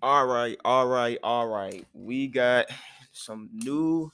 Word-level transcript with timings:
All 0.00 0.26
right, 0.26 0.56
all 0.64 0.86
right, 0.86 1.18
all 1.24 1.48
right. 1.48 1.84
We 1.92 2.28
got 2.28 2.66
some 3.10 3.48
new, 3.52 4.12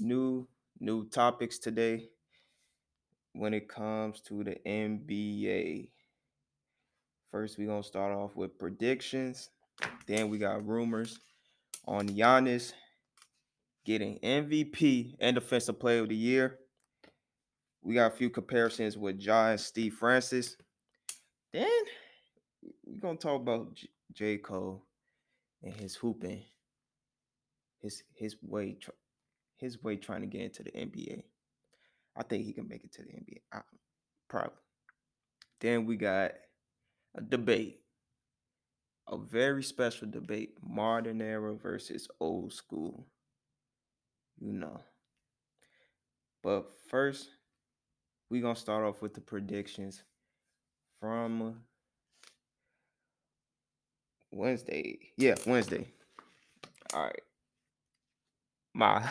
new, 0.00 0.48
new 0.80 1.08
topics 1.08 1.60
today 1.60 2.08
when 3.32 3.54
it 3.54 3.68
comes 3.68 4.20
to 4.22 4.42
the 4.42 4.56
NBA. 4.66 5.88
First, 7.30 7.58
we're 7.58 7.68
gonna 7.68 7.84
start 7.84 8.12
off 8.12 8.34
with 8.34 8.58
predictions. 8.58 9.50
Then 10.08 10.30
we 10.30 10.38
got 10.38 10.66
rumors 10.66 11.20
on 11.86 12.08
Giannis 12.08 12.72
getting 13.84 14.18
MVP 14.18 15.14
and 15.20 15.36
Defensive 15.36 15.78
Player 15.78 16.02
of 16.02 16.08
the 16.08 16.16
Year. 16.16 16.58
We 17.82 17.94
got 17.94 18.12
a 18.12 18.16
few 18.16 18.30
comparisons 18.30 18.98
with 18.98 19.20
and 19.20 19.60
Steve 19.60 19.94
Francis. 19.94 20.56
Then 21.52 21.68
we're 22.84 23.00
gonna 23.00 23.16
talk 23.16 23.40
about 23.40 23.78
J. 24.12 24.38
Cole 24.38 24.86
and 25.62 25.74
his 25.74 25.94
hooping, 25.94 26.42
his 27.80 28.02
his 28.14 28.36
way, 28.42 28.78
his 29.56 29.82
way 29.82 29.96
trying 29.96 30.22
to 30.22 30.26
get 30.26 30.42
into 30.42 30.62
the 30.62 30.72
NBA. 30.72 31.22
I 32.16 32.22
think 32.22 32.44
he 32.44 32.52
can 32.52 32.68
make 32.68 32.84
it 32.84 32.92
to 32.92 33.02
the 33.02 33.08
NBA. 33.08 33.40
I, 33.52 33.60
probably. 34.28 34.52
Then 35.60 35.86
we 35.86 35.96
got 35.96 36.32
a 37.14 37.20
debate, 37.20 37.80
a 39.08 39.16
very 39.16 39.62
special 39.62 40.08
debate: 40.08 40.56
modern 40.62 41.22
era 41.22 41.54
versus 41.54 42.08
old 42.20 42.52
school. 42.52 43.06
You 44.38 44.52
know. 44.52 44.80
But 46.42 46.74
first, 46.88 47.30
we're 48.28 48.42
gonna 48.42 48.56
start 48.56 48.84
off 48.84 49.00
with 49.00 49.14
the 49.14 49.20
predictions 49.20 50.02
from 51.00 51.62
Wednesday. 54.32 54.98
Yeah, 55.16 55.34
Wednesday. 55.46 55.86
All 56.94 57.04
right. 57.04 57.20
My 58.74 59.08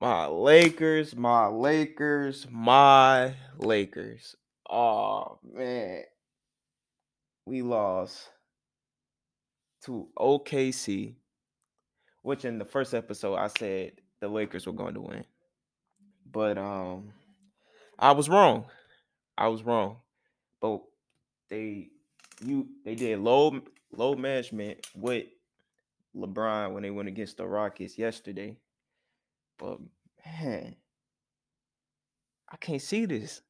my 0.00 0.26
Lakers, 0.26 1.14
my 1.14 1.46
Lakers, 1.46 2.46
my 2.50 3.34
Lakers. 3.58 4.34
Oh 4.68 5.38
man. 5.44 6.02
We 7.44 7.62
lost 7.62 8.28
to 9.84 10.08
OKC, 10.18 11.14
which 12.22 12.44
in 12.44 12.58
the 12.58 12.64
first 12.64 12.94
episode 12.94 13.36
I 13.36 13.48
said 13.48 13.92
the 14.20 14.28
Lakers 14.28 14.66
were 14.66 14.72
going 14.72 14.94
to 14.94 15.00
win. 15.02 15.24
But 16.30 16.56
um 16.56 17.12
I 17.98 18.12
was 18.12 18.28
wrong. 18.28 18.64
I 19.36 19.48
was 19.48 19.62
wrong. 19.62 19.96
But 20.60 20.80
they 21.50 21.88
you 22.44 22.68
they 22.84 22.94
did 22.94 23.18
low 23.20 23.60
load 23.92 24.18
management 24.18 24.86
with 24.94 25.26
LeBron 26.16 26.72
when 26.72 26.82
they 26.82 26.90
went 26.90 27.08
against 27.08 27.36
the 27.36 27.46
Rockets 27.46 27.98
yesterday. 27.98 28.56
But 29.58 29.78
man, 30.24 30.76
I 32.50 32.56
can't 32.56 32.82
see 32.82 33.06
this. 33.06 33.42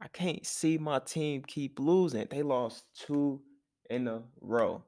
I 0.00 0.08
can't 0.08 0.46
see 0.46 0.78
my 0.78 0.98
team 0.98 1.42
keep 1.46 1.78
losing. 1.78 2.26
They 2.30 2.42
lost 2.42 2.84
two 2.94 3.42
in 3.90 4.08
a 4.08 4.22
row. 4.40 4.82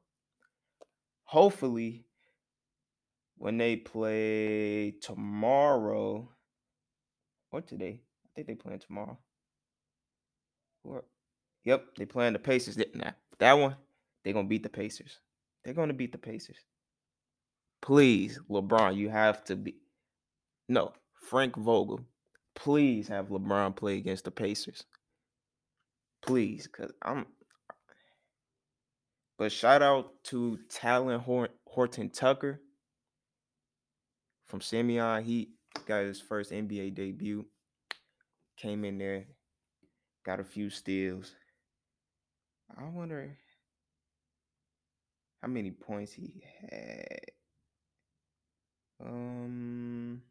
Hopefully, 1.25 2.07
when 3.37 3.59
they 3.59 3.77
play 3.77 4.95
tomorrow 5.03 6.29
or 7.51 7.61
today, 7.61 8.01
I 8.25 8.29
think 8.35 8.47
they 8.47 8.55
playing 8.55 8.81
tomorrow. 8.81 9.19
Or, 10.85 11.05
yep, 11.65 11.85
they 11.97 12.07
playing 12.07 12.33
the 12.33 12.39
Pacers. 12.39 12.79
Nah, 12.95 13.13
that 13.39 13.53
one, 13.53 13.77
they're 14.23 14.33
gonna 14.33 14.49
beat 14.49 14.63
the 14.63 14.69
Pacers. 14.69 15.19
They're 15.65 15.75
gonna 15.75 15.93
beat 15.93 16.13
the 16.13 16.19
Pacers. 16.19 16.59
Please, 17.81 18.39
LeBron, 18.49 18.97
you 18.97 19.09
have 19.09 19.45
to 19.45 19.57
be 19.57 19.77
no 20.69 20.93
Frank 21.15 21.57
Vogel. 21.57 22.01
Please 22.55 23.09
have 23.09 23.29
LeBron 23.29 23.75
play 23.75 23.97
against 23.97 24.25
the 24.25 24.31
Pacers. 24.31 24.85
Please, 26.25 26.69
cause 26.69 26.93
I'm. 27.03 27.27
But 29.39 29.51
shout 29.51 29.83
out 29.83 30.23
to 30.25 30.59
Talen 30.69 31.51
Horton 31.67 32.11
Tucker 32.11 32.61
from 34.47 34.61
Simeon. 34.61 35.25
He 35.25 35.51
got 35.87 36.05
his 36.05 36.21
first 36.21 36.53
NBA 36.53 36.95
debut. 36.95 37.47
Came 38.57 38.85
in 38.85 38.99
there, 38.99 39.25
got 40.25 40.39
a 40.39 40.45
few 40.45 40.71
steals. 40.71 41.35
I 42.77 42.85
wonder 42.89 43.37
how 45.41 45.49
many 45.49 45.71
points 45.71 46.13
he 46.13 46.43
had. 46.61 47.19
Um, 49.01 50.23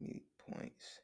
many 0.00 0.22
points. 0.38 1.00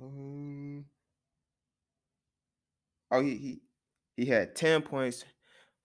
Um. 0.00 0.84
Oh, 3.10 3.20
he 3.20 3.36
he 3.36 3.60
he 4.16 4.26
had 4.26 4.54
ten 4.56 4.82
points, 4.82 5.24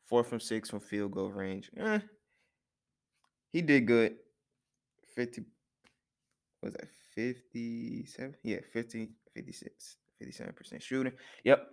four 0.06 0.24
from 0.24 0.40
six 0.40 0.70
from 0.70 0.80
field 0.80 1.12
goal 1.12 1.32
range. 1.32 1.72
Eh, 1.78 2.00
he 3.56 3.62
did 3.62 3.88
good. 3.88 4.18
Fifty. 5.16 5.46
Was 6.62 6.74
that 6.74 6.90
fifty-seven? 7.16 8.36
Yeah, 8.44 8.58
50, 8.74 9.12
56, 9.34 9.98
57 10.20 10.54
percent 10.54 10.84
shooting. 10.84 11.14
Yep. 11.46 11.66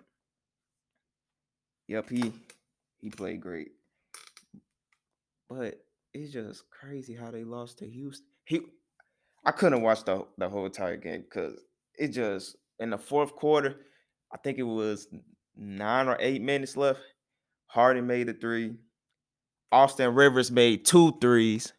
Yep. 1.89 2.09
He 2.09 2.33
he 3.01 3.11
played 3.11 3.41
great. 3.41 3.73
But 5.49 5.83
it's 6.15 6.33
just 6.33 6.71
crazy 6.71 7.17
how 7.17 7.33
they 7.33 7.43
lost 7.43 7.79
to 7.79 7.89
Houston. 7.89 8.29
He 8.45 8.61
I 9.45 9.51
couldn't 9.51 9.83
watch 9.83 10.05
the 10.05 10.25
the 10.39 10.49
whole 10.49 10.67
entire 10.67 10.97
game 10.97 11.23
because 11.23 11.59
it 11.99 12.09
just 12.09 12.55
in 12.79 12.91
the 12.91 12.99
fourth 12.99 13.35
quarter, 13.35 13.75
I 14.33 14.37
think 14.37 14.59
it 14.59 14.63
was 14.63 15.09
nine 15.57 16.07
or 16.07 16.17
eight 16.21 16.43
minutes 16.43 16.77
left. 16.77 17.01
Harden 17.67 18.07
made 18.07 18.29
a 18.29 18.35
three. 18.35 18.77
Austin 19.73 20.15
Rivers 20.15 20.51
made 20.51 20.85
two 20.85 21.19
threes. 21.21 21.73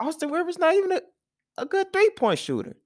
Austin 0.00 0.30
Rivers 0.30 0.58
not 0.58 0.74
even 0.74 0.92
a, 0.92 1.00
a 1.58 1.66
good 1.66 1.92
three 1.92 2.10
point 2.10 2.38
shooter. 2.38 2.76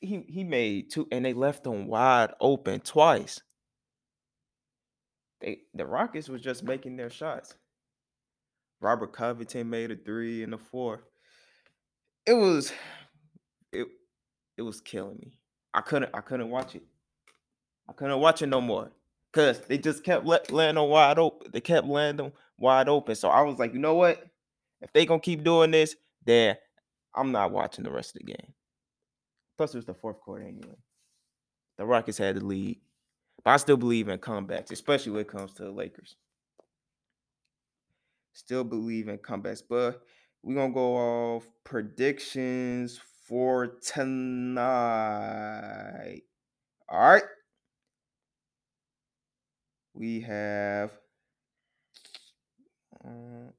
He 0.00 0.22
he 0.28 0.44
made 0.44 0.90
two, 0.90 1.08
and 1.10 1.24
they 1.24 1.32
left 1.32 1.66
him 1.66 1.88
wide 1.88 2.32
open 2.40 2.80
twice. 2.80 3.40
They 5.40 5.62
the 5.74 5.86
Rockets 5.86 6.28
was 6.28 6.42
just 6.42 6.62
making 6.62 6.96
their 6.96 7.10
shots. 7.10 7.54
Robert 8.80 9.14
Covington 9.14 9.70
made 9.70 9.90
a 9.90 9.96
three 9.96 10.42
and 10.42 10.52
a 10.52 10.58
four. 10.58 11.04
It 12.26 12.34
was 12.34 12.72
it 13.72 13.86
it 14.58 14.62
was 14.62 14.82
killing 14.82 15.18
me. 15.18 15.32
I 15.72 15.80
couldn't 15.80 16.10
I 16.14 16.20
couldn't 16.20 16.50
watch 16.50 16.74
it. 16.74 16.82
I 17.88 17.94
couldn't 17.94 18.20
watch 18.20 18.42
it 18.42 18.48
no 18.48 18.60
more 18.60 18.92
because 19.36 19.60
they 19.66 19.76
just 19.76 20.02
kept 20.02 20.24
let, 20.24 20.50
landing 20.50 20.88
wide 20.88 21.18
open. 21.18 21.50
They 21.52 21.60
kept 21.60 21.86
landing 21.86 22.32
wide 22.56 22.88
open. 22.88 23.14
So 23.14 23.28
I 23.28 23.42
was 23.42 23.58
like, 23.58 23.74
you 23.74 23.78
know 23.78 23.92
what? 23.94 24.24
If 24.80 24.90
they 24.94 25.04
gonna 25.04 25.20
keep 25.20 25.44
doing 25.44 25.70
this, 25.70 25.94
then 26.24 26.56
I'm 27.14 27.32
not 27.32 27.52
watching 27.52 27.84
the 27.84 27.90
rest 27.90 28.16
of 28.16 28.20
the 28.20 28.32
game. 28.32 28.54
Plus, 29.58 29.74
it 29.74 29.78
was 29.78 29.84
the 29.84 29.92
fourth 29.92 30.20
quarter 30.20 30.44
anyway. 30.44 30.78
The 31.76 31.84
Rockets 31.84 32.16
had 32.16 32.36
the 32.36 32.44
lead, 32.44 32.80
but 33.44 33.50
I 33.50 33.58
still 33.58 33.76
believe 33.76 34.08
in 34.08 34.18
comebacks, 34.18 34.72
especially 34.72 35.12
when 35.12 35.20
it 35.20 35.28
comes 35.28 35.52
to 35.54 35.64
the 35.64 35.70
Lakers. 35.70 36.16
Still 38.32 38.64
believe 38.64 39.08
in 39.08 39.18
comebacks, 39.18 39.62
but 39.68 40.00
we're 40.42 40.54
gonna 40.54 40.72
go 40.72 40.96
off 40.96 41.46
predictions 41.64 42.98
for 43.26 43.66
tonight. 43.82 44.62
All 46.88 47.00
right. 47.00 47.22
We 49.96 50.20
have 50.20 50.92
uh, 53.02 53.50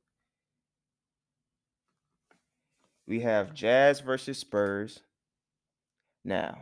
we 3.07 3.21
have 3.21 3.55
Jazz 3.55 4.01
versus 4.01 4.37
Spurs. 4.37 4.99
Now, 6.23 6.59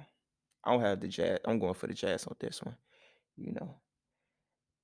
I 0.64 0.72
don't 0.72 0.82
have 0.82 1.02
the 1.02 1.10
Jazz. 1.10 1.40
I'm 1.44 1.60
going 1.60 1.74
for 1.74 1.88
the 1.88 1.94
Jazz 1.94 2.26
on 2.26 2.36
this 2.40 2.64
one. 2.64 2.78
You 3.36 3.52
know, 3.52 3.76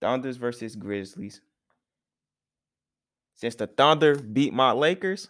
Thunders 0.02 0.36
versus 0.36 0.76
Grizzlies. 0.76 1.40
Since 3.36 3.56
the 3.56 3.68
Thunder 3.68 4.16
beat 4.16 4.54
my 4.54 4.74
Lakers, 4.74 5.30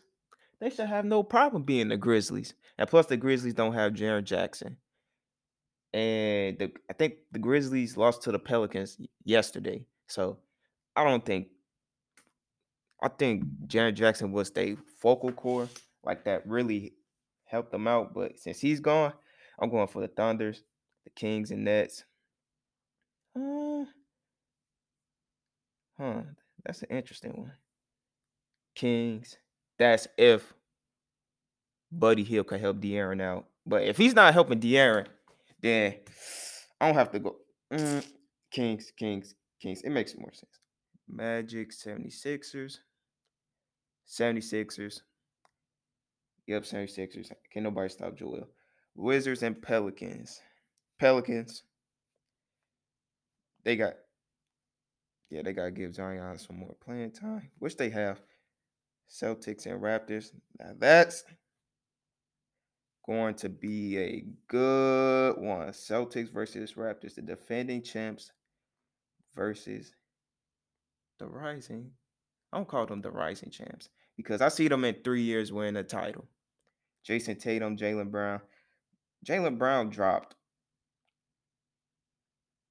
they 0.60 0.72
should 0.72 0.88
have 0.88 1.06
no 1.06 1.22
problem 1.22 1.64
being 1.64 1.90
the 1.90 1.98
Grizzlies. 1.98 2.56
And 2.80 2.90
plus, 2.90 3.06
the 3.06 3.16
Grizzlies 3.16 3.54
don't 3.54 3.74
have 3.74 3.94
Jaren 3.94 4.24
Jackson. 4.24 4.78
And 5.94 6.58
the, 6.58 6.72
I 6.90 6.94
think 6.94 7.16
the 7.32 7.40
Grizzlies 7.40 7.98
lost 7.98 8.24
to 8.24 8.32
the 8.32 8.40
Pelicans 8.40 8.98
yesterday. 9.26 9.86
So 10.08 10.38
I 10.96 11.04
don't 11.04 11.26
think 11.26 11.48
I 13.02 13.08
think 13.10 13.44
Jaren 13.66 13.96
Jackson 13.96 14.32
was 14.32 14.52
their 14.52 14.76
focal 15.00 15.32
core, 15.32 15.68
like 16.04 16.24
that 16.26 16.48
really 16.48 16.94
helped 17.46 17.72
them 17.72 17.88
out. 17.88 18.14
But 18.14 18.40
since 18.40 18.60
he's 18.60 18.80
gone, 18.80 19.14
I'm 19.60 19.70
going 19.70 19.88
for 19.88 20.02
the 20.02 20.08
Thunders, 20.08 20.64
the 21.04 21.10
Kings, 21.10 21.52
and 21.52 21.66
Nets. 21.66 22.04
Uh, 23.36 23.86
huh, 25.98 26.22
that's 26.64 26.84
an 26.84 26.90
interesting 26.92 27.34
one. 27.34 27.54
Kings. 28.76 29.38
That's 29.80 30.08
if 30.18 30.54
Buddy 31.92 32.24
Hield 32.24 32.48
could 32.48 32.62
help 32.62 32.78
De'Aaron 32.78 33.22
out. 33.22 33.48
But 33.66 33.84
if 33.84 33.98
he's 33.98 34.14
not 34.14 34.34
helping 34.34 34.60
De'Aaron, 34.60 35.08
then 35.62 35.96
I 36.80 36.88
don't 36.88 36.96
have 36.96 37.12
to 37.12 37.20
go. 37.20 37.36
Mm, 37.72 38.06
Kings, 38.52 38.92
Kings, 38.98 39.36
Kings. 39.62 39.82
It 39.82 39.92
makes 39.92 40.16
more 40.18 40.34
sense. 40.34 40.60
Magic, 41.08 41.72
76ers. 41.72 42.78
76ers. 44.08 45.02
Yep, 46.48 46.64
76ers. 46.64 47.32
Can't 47.54 47.64
nobody 47.64 47.90
stop 47.90 48.18
Joel. 48.18 48.48
Wizards 48.96 49.44
and 49.44 49.62
Pelicans. 49.62 50.42
Pelicans. 51.00 51.64
They 53.64 53.76
got 53.76 53.94
yeah, 55.30 55.42
they 55.44 55.54
gotta 55.54 55.72
give 55.72 55.96
Zion 55.96 56.38
some 56.38 56.58
more 56.58 56.76
playing 56.84 57.12
time, 57.12 57.52
which 57.60 57.78
they 57.78 57.90
have. 57.90 58.20
Celtics 59.10 59.66
and 59.66 59.82
Raptors. 59.82 60.32
Now 60.60 60.72
that's 60.78 61.24
going 63.06 63.36
to 63.36 63.50
be 63.50 63.98
a 63.98 64.26
good 64.48 65.38
one. 65.38 65.70
Celtics 65.70 66.32
versus 66.32 66.74
Raptors, 66.74 67.16
the 67.16 67.22
defending 67.22 67.82
champs 67.82 68.32
versus 69.36 69.94
the 71.20 71.28
rising. 71.28 71.92
I 72.52 72.58
don't 72.58 72.68
call 72.68 72.86
them 72.86 73.02
the 73.02 73.12
rising 73.12 73.50
champs 73.50 73.90
because 74.18 74.42
I 74.42 74.50
see 74.50 74.68
them 74.68 74.86
in 74.86 74.96
three 75.04 75.22
years 75.22 75.52
winning 75.52 75.78
a 75.78 75.84
title. 75.84 76.26
Jayson 77.08 77.40
Tatum, 77.40 77.78
Jaylen 77.78 78.12
Brown. 78.12 78.42
Jaylen 79.26 79.58
Brown 79.58 79.90
dropped. 79.90 80.36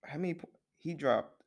How 0.05 0.19
many? 0.19 0.39
He 0.79 0.95
dropped 0.95 1.43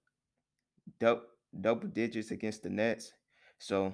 double, 1.00 1.24
double 1.60 1.88
digits 1.88 2.32
against 2.32 2.64
the 2.64 2.70
Nets. 2.70 3.14
So 3.60 3.94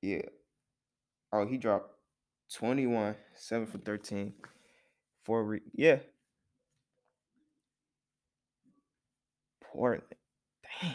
Yeah. 0.00 0.22
Oh, 1.32 1.46
he 1.46 1.56
dropped 1.58 1.92
21, 2.54 3.14
7 3.34 3.66
for 3.66 3.78
13. 3.78 4.32
Four 5.24 5.44
re- 5.44 5.60
yeah. 5.74 5.98
Portland. 9.60 10.02
Dang. 10.80 10.94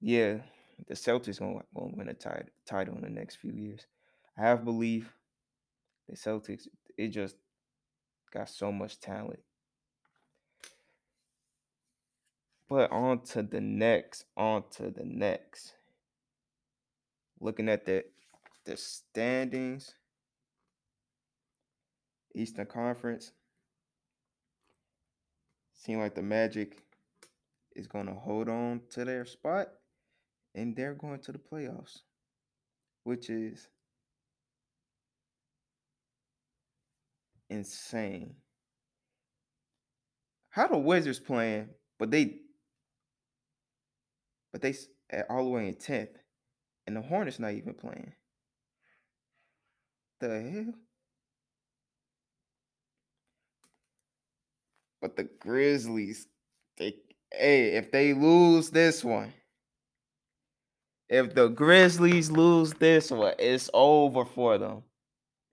Yeah, 0.00 0.38
the 0.88 0.94
Celtics 0.94 1.38
gonna, 1.38 1.60
gonna 1.74 1.92
win 1.94 2.08
a 2.08 2.14
title 2.14 2.48
title 2.66 2.94
in 2.96 3.02
the 3.02 3.10
next 3.10 3.36
few 3.36 3.52
years. 3.52 3.86
I 4.38 4.42
have 4.42 4.64
belief 4.64 5.14
the 6.08 6.16
Celtics, 6.16 6.66
it 6.96 7.08
just 7.08 7.36
got 8.32 8.48
so 8.48 8.72
much 8.72 8.98
talent. 8.98 9.40
But 12.68 12.90
on 12.92 13.22
to 13.26 13.42
the 13.42 13.60
next, 13.60 14.24
on 14.36 14.64
to 14.76 14.90
the 14.90 15.04
next 15.04 15.74
looking 17.40 17.68
at 17.68 17.86
the 17.86 18.04
the 18.66 18.76
standings, 18.76 19.94
Eastern 22.34 22.66
Conference, 22.66 23.32
seem 25.74 25.98
like 25.98 26.14
the 26.14 26.22
Magic 26.22 26.82
is 27.74 27.86
going 27.86 28.06
to 28.06 28.12
hold 28.12 28.48
on 28.48 28.82
to 28.90 29.04
their 29.04 29.24
spot 29.24 29.68
and 30.54 30.76
they're 30.76 30.94
going 30.94 31.20
to 31.20 31.32
the 31.32 31.38
playoffs, 31.38 32.00
which 33.04 33.30
is 33.30 33.68
insane. 37.48 38.34
How 40.50 40.66
the 40.66 40.78
Wizards 40.78 41.18
playing, 41.18 41.70
but 41.98 42.10
they 42.10 42.40
but 44.52 44.60
they 44.60 44.74
all 45.30 45.44
the 45.44 45.50
way 45.50 45.68
in 45.68 45.74
10th 45.74 46.19
and 46.90 46.96
the 46.96 47.08
Hornets 47.08 47.38
not 47.38 47.52
even 47.52 47.74
playing. 47.74 48.12
The 50.18 50.28
hell? 50.42 50.74
But 55.00 55.16
the 55.16 55.28
Grizzlies, 55.38 56.26
they 56.76 56.96
hey, 57.32 57.76
if 57.76 57.92
they 57.92 58.12
lose 58.12 58.70
this 58.70 59.04
one, 59.04 59.32
if 61.08 61.32
the 61.32 61.48
Grizzlies 61.48 62.28
lose 62.28 62.72
this 62.74 63.12
one, 63.12 63.34
it's 63.38 63.70
over 63.72 64.24
for 64.24 64.58
them. 64.58 64.82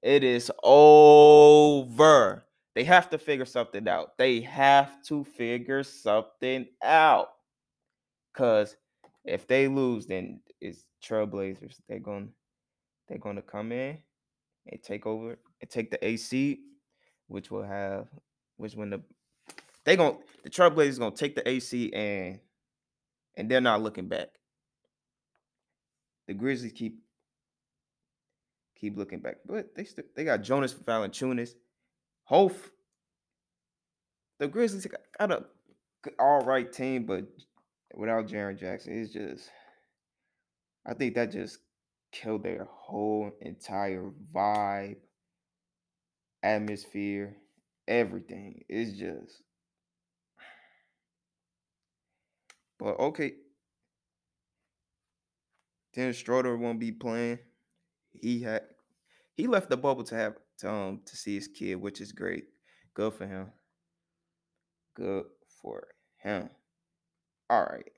It 0.01 0.23
is 0.23 0.51
over. 0.63 2.43
They 2.73 2.83
have 2.83 3.11
to 3.11 3.19
figure 3.19 3.45
something 3.45 3.87
out. 3.87 4.17
They 4.17 4.41
have 4.41 5.03
to 5.03 5.23
figure 5.23 5.83
something 5.83 6.65
out. 6.83 7.29
Cause 8.33 8.75
if 9.23 9.47
they 9.47 9.67
lose, 9.67 10.07
then 10.07 10.41
it's 10.59 10.86
Trailblazers. 11.03 11.79
They're 11.87 11.99
going 11.99 12.29
they're 13.07 13.17
going 13.17 13.37
to 13.37 13.41
come 13.41 13.71
in 13.71 13.97
and 14.67 14.83
take 14.83 15.05
over 15.05 15.37
and 15.61 15.69
take 15.69 15.91
the 15.91 16.05
AC, 16.05 16.59
which 17.27 17.51
will 17.51 17.63
have 17.63 18.07
which 18.57 18.75
when 18.75 18.89
the 18.89 19.01
they 19.85 19.95
going 19.95 20.17
the 20.43 20.49
Trailblazers 20.49 20.99
going 20.99 21.13
to 21.13 21.17
take 21.17 21.35
the 21.35 21.47
AC 21.47 21.93
and 21.93 22.39
and 23.35 23.49
they're 23.49 23.61
not 23.61 23.81
looking 23.81 24.07
back. 24.07 24.29
The 26.27 26.33
Grizzlies 26.33 26.73
keep 26.73 26.99
keep 28.75 28.97
looking 28.97 29.19
back, 29.19 29.37
but 29.45 29.73
they 29.75 29.85
still 29.85 30.03
they 30.15 30.23
got 30.23 30.41
Jonas 30.43 30.73
Valanciunas, 30.73 31.55
Hof. 32.25 32.71
The 34.39 34.47
Grizzlies 34.47 34.87
got 35.19 35.31
a 35.31 35.45
all 36.19 36.41
right 36.41 36.71
team, 36.71 37.05
but 37.05 37.25
without 37.95 38.27
Jaren 38.27 38.59
Jackson, 38.59 39.01
it's 39.01 39.13
just 39.13 39.49
I 40.87 40.93
think 40.93 41.15
that 41.15 41.31
just 41.31 41.59
killed 42.11 42.43
their 42.43 42.67
whole 42.71 43.31
entire 43.41 44.09
vibe, 44.33 44.97
atmosphere, 46.41 47.35
everything. 47.87 48.63
It's 48.69 48.97
just. 48.97 49.43
But 52.79 52.99
okay. 52.99 53.33
Dennis 55.93 56.17
Schroeder 56.17 56.55
won't 56.55 56.79
be 56.79 56.91
playing. 56.91 57.39
He 58.13 58.41
had 58.43 58.61
he 59.35 59.47
left 59.47 59.69
the 59.69 59.77
bubble 59.77 60.03
to 60.05 60.15
have 60.15 60.35
to 60.59 60.71
um 60.71 61.01
to 61.05 61.17
see 61.17 61.35
his 61.35 61.47
kid, 61.47 61.75
which 61.75 61.99
is 61.99 62.11
great. 62.11 62.45
Good 62.93 63.13
for 63.13 63.27
him. 63.27 63.51
Good 64.95 65.25
for 65.61 65.87
him. 66.17 66.49
All 67.49 67.63
right. 67.63 67.91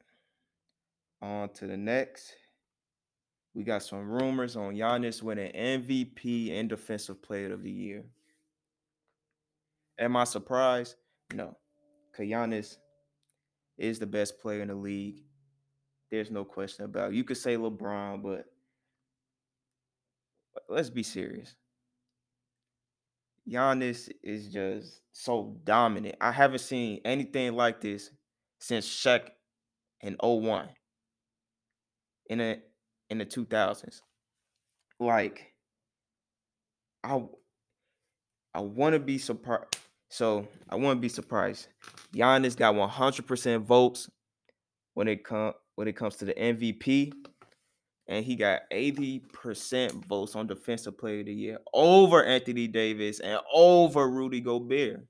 On 1.22 1.50
to 1.50 1.68
the 1.68 1.78
next. 1.78 2.34
We 3.60 3.66
got 3.66 3.84
some 3.84 4.10
rumors 4.10 4.56
on 4.56 4.74
Giannis 4.74 5.22
winning 5.22 5.52
MVP 5.52 6.58
and 6.58 6.70
Defensive 6.70 7.22
Player 7.22 7.52
of 7.52 7.62
the 7.62 7.70
Year. 7.70 8.06
Am 10.00 10.16
I 10.16 10.24
surprised? 10.24 10.96
No. 11.34 11.58
Because 12.10 12.32
Giannis 12.32 12.78
is 13.78 14.00
the 14.00 14.06
best 14.06 14.40
player 14.40 14.62
in 14.62 14.70
the 14.70 14.76
league. 14.76 15.26
There's 16.10 16.32
no 16.32 16.46
question 16.46 16.86
about 16.86 17.12
it. 17.12 17.16
You 17.16 17.26
could 17.26 17.36
say 17.36 17.58
LeBron, 17.58 18.24
but 18.24 18.46
let's 20.70 20.90
be 20.90 21.04
serious. 21.04 21.54
Giannis 23.46 24.10
is 24.24 24.48
just 24.48 25.02
so 25.12 25.58
dominant. 25.66 26.16
I 26.22 26.32
haven't 26.32 26.60
seen 26.60 27.02
anything 27.04 27.58
like 27.58 27.82
this 27.82 28.10
since 28.58 28.88
Shaq 28.88 29.32
in 30.00 30.16
01. 30.22 30.70
In 32.30 32.40
a 32.40 32.60
in 33.10 33.18
the 33.18 33.26
2000s. 33.26 34.02
Like, 35.00 35.54
I 37.04 37.22
I 38.54 38.62
want 38.62 38.94
to 38.94 39.00
be 39.00 39.18
surprised. 39.18 39.78
So 40.10 40.48
I 40.70 40.76
want 40.76 40.98
to 40.98 41.02
be 41.02 41.10
surprised. 41.10 41.68
Giannis 42.14 42.58
got 42.58 42.74
100% 42.74 43.62
votes 43.62 44.10
when 44.96 45.08
it 45.08 45.24
come 45.24 45.54
when 45.76 45.88
it 45.88 45.96
comes 45.96 46.18
to 46.18 46.26
the 46.26 46.34
MVP, 46.34 47.14
and 48.08 48.26
he 48.26 48.36
got 48.36 48.64
80% 48.74 50.06
votes 50.08 50.36
on 50.36 50.48
Defensive 50.48 50.98
Player 50.98 51.22
of 51.22 51.28
the 51.28 51.34
Year 51.34 51.60
over 51.74 52.26
Anthony 52.26 52.68
Davis 52.68 53.22
and 53.22 53.40
over 53.54 54.10
Rudy 54.10 54.42
Gobert. 54.42 55.06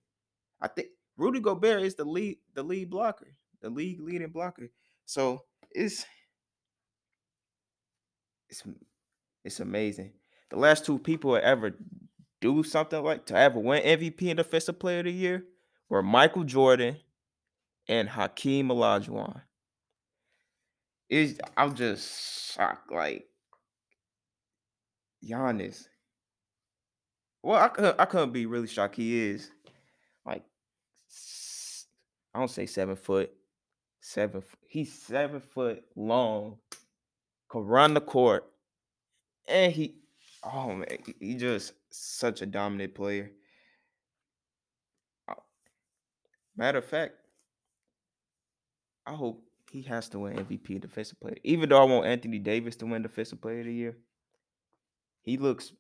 I 0.61 0.67
think 0.67 0.89
Rudy 1.17 1.39
Gobert 1.39 1.81
is 1.81 1.95
the 1.95 2.05
lead 2.05 2.37
the 2.53 2.61
lead 2.61 2.89
blocker, 2.89 3.33
the 3.61 3.69
league 3.69 4.01
leading 4.01 4.29
blocker. 4.29 4.69
So 5.05 5.43
it's 5.71 6.05
it's 8.49 8.63
it's 9.43 9.59
amazing. 9.59 10.11
The 10.49 10.57
last 10.57 10.85
two 10.85 10.99
people 10.99 11.35
to 11.35 11.43
ever 11.43 11.75
do 12.41 12.63
something 12.63 13.03
like 13.03 13.25
to 13.27 13.35
ever 13.35 13.59
win 13.59 13.83
MVP 13.83 14.29
and 14.29 14.37
Defensive 14.37 14.79
Player 14.79 14.99
of 14.99 15.05
the 15.05 15.11
Year 15.11 15.45
were 15.89 16.01
Michael 16.01 16.43
Jordan 16.43 16.97
and 17.87 18.09
Hakeem 18.09 18.69
Olajuwon. 18.69 19.41
Is 21.09 21.39
I'm 21.57 21.75
just 21.75 22.53
shocked. 22.53 22.91
Like 22.91 23.27
Giannis. 25.23 25.85
Well, 27.41 27.61
I 27.61 27.67
could 27.69 27.95
I 27.97 28.05
couldn't 28.05 28.31
be 28.33 28.45
really 28.45 28.67
shocked. 28.67 28.95
He 28.95 29.19
is 29.19 29.49
like 30.25 30.43
I 32.33 32.39
don't 32.39 32.51
say 32.51 32.65
seven 32.65 32.95
foot, 32.95 33.31
seven. 34.01 34.43
He's 34.67 34.93
seven 34.93 35.39
foot 35.39 35.83
long. 35.95 36.57
Could 37.49 37.65
run 37.65 37.93
the 37.95 38.01
court, 38.01 38.45
and 39.47 39.73
he, 39.73 39.95
oh 40.43 40.75
man, 40.75 40.87
he- 41.19 41.35
just 41.35 41.73
such 41.89 42.41
a 42.41 42.45
dominant 42.45 42.93
player. 42.95 43.31
Uh, 45.27 45.33
Matter 46.55 46.77
of 46.77 46.85
fact, 46.85 47.15
I 49.05 49.13
hope 49.15 49.43
he 49.71 49.81
has 49.83 50.09
to 50.09 50.19
win 50.19 50.37
MVP 50.37 50.79
defensive 50.79 51.19
player. 51.19 51.37
Even 51.43 51.69
though 51.69 51.81
I 51.81 51.85
want 51.85 52.05
Anthony 52.05 52.39
Davis 52.39 52.75
to 52.77 52.85
win 52.85 53.01
defensive 53.01 53.41
player 53.41 53.61
of 53.61 53.65
the 53.65 53.73
year, 53.73 53.97
he 55.21 55.37
looks 55.37 55.73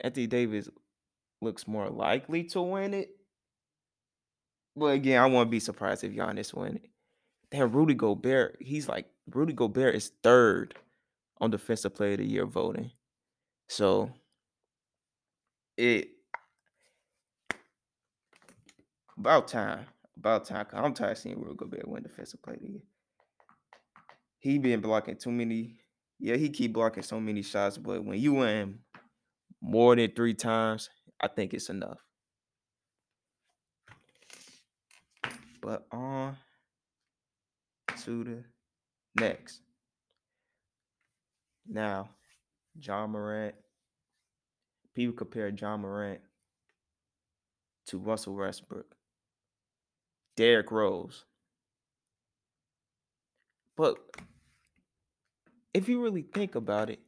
Anthony 0.00 0.26
Davis 0.26 0.68
looks 1.40 1.66
more 1.66 1.88
likely 1.88 2.44
to 2.44 2.60
win 2.60 2.94
it. 2.94 3.10
But 4.76 4.86
again, 4.94 5.22
I 5.22 5.26
won't 5.26 5.50
be 5.50 5.60
surprised 5.60 6.04
if 6.04 6.12
Giannis 6.12 6.54
win 6.54 6.76
it. 6.76 6.90
Then 7.50 7.70
Rudy 7.72 7.94
Gobert, 7.94 8.56
he's 8.60 8.88
like 8.88 9.06
Rudy 9.30 9.52
Gobert 9.52 9.94
is 9.94 10.12
third 10.22 10.74
on 11.40 11.50
defensive 11.50 11.94
player 11.94 12.12
of 12.12 12.18
the 12.18 12.26
year 12.26 12.46
voting. 12.46 12.90
So 13.68 14.10
it 15.76 16.08
about 19.16 19.48
time. 19.48 19.86
About 20.16 20.44
time. 20.44 20.66
I'm 20.72 20.94
tired 20.94 21.12
of 21.12 21.18
seeing 21.18 21.40
Rudy 21.40 21.56
Gobert 21.56 21.88
win 21.88 22.02
defensive 22.02 22.42
player 22.42 22.56
of 22.56 22.62
the 22.62 22.68
year. 22.68 22.82
He 24.38 24.58
been 24.58 24.80
blocking 24.80 25.16
too 25.16 25.30
many. 25.30 25.76
Yeah, 26.18 26.36
he 26.36 26.50
keep 26.50 26.72
blocking 26.72 27.02
so 27.02 27.20
many 27.20 27.42
shots, 27.42 27.78
but 27.78 28.04
when 28.04 28.18
you 28.18 28.34
win 28.34 28.80
more 29.60 29.96
than 29.96 30.10
three 30.12 30.34
times, 30.34 30.90
I 31.20 31.28
think 31.28 31.54
it's 31.54 31.70
enough. 31.70 31.98
But 35.60 35.86
on 35.92 36.36
to 38.04 38.24
the 38.24 38.44
next. 39.16 39.60
Now, 41.68 42.10
Ja 42.80 43.06
Morant. 43.06 43.54
People 44.94 45.14
compare 45.14 45.48
Ja 45.48 45.76
Morant 45.76 46.20
to 47.86 47.98
Russell 47.98 48.34
Westbrook, 48.34 48.94
Derrick 50.36 50.70
Rose. 50.70 51.24
But 53.76 53.96
if 55.72 55.88
you 55.88 56.02
really 56.02 56.22
think 56.22 56.54
about 56.54 56.90
it, 56.90 57.00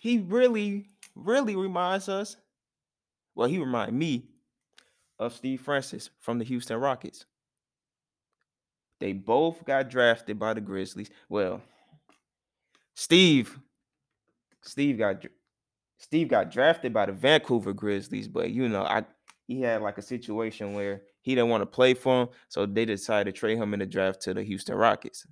he 0.00 0.18
really, 0.18 0.88
really 1.14 1.54
reminds 1.54 2.08
us. 2.08 2.36
Well, 3.36 3.48
he 3.48 3.58
remind 3.58 3.96
me 3.96 4.24
of 5.18 5.32
Steve 5.32 5.60
Francis 5.60 6.10
from 6.20 6.38
the 6.38 6.44
Houston 6.44 6.78
Rockets. 6.78 7.24
They 9.00 9.12
both 9.12 9.64
got 9.64 9.90
drafted 9.90 10.38
by 10.38 10.54
the 10.54 10.60
Grizzlies. 10.60 11.10
Well, 11.28 11.60
Steve, 12.94 13.58
Steve 14.62 14.98
got 14.98 15.24
Steve 15.98 16.28
got 16.28 16.50
drafted 16.50 16.92
by 16.92 17.06
the 17.06 17.12
Vancouver 17.12 17.72
Grizzlies, 17.72 18.28
but 18.28 18.50
you 18.50 18.68
know, 18.68 18.84
I 18.84 19.04
he 19.46 19.60
had 19.60 19.82
like 19.82 19.98
a 19.98 20.02
situation 20.02 20.74
where 20.74 21.02
he 21.22 21.34
didn't 21.34 21.50
want 21.50 21.62
to 21.62 21.66
play 21.66 21.94
for 21.94 22.22
him, 22.22 22.28
so 22.48 22.66
they 22.66 22.84
decided 22.84 23.34
to 23.34 23.38
trade 23.38 23.58
him 23.58 23.74
in 23.74 23.80
the 23.80 23.86
draft 23.86 24.22
to 24.22 24.34
the 24.34 24.42
Houston 24.42 24.76
Rockets. 24.76 25.26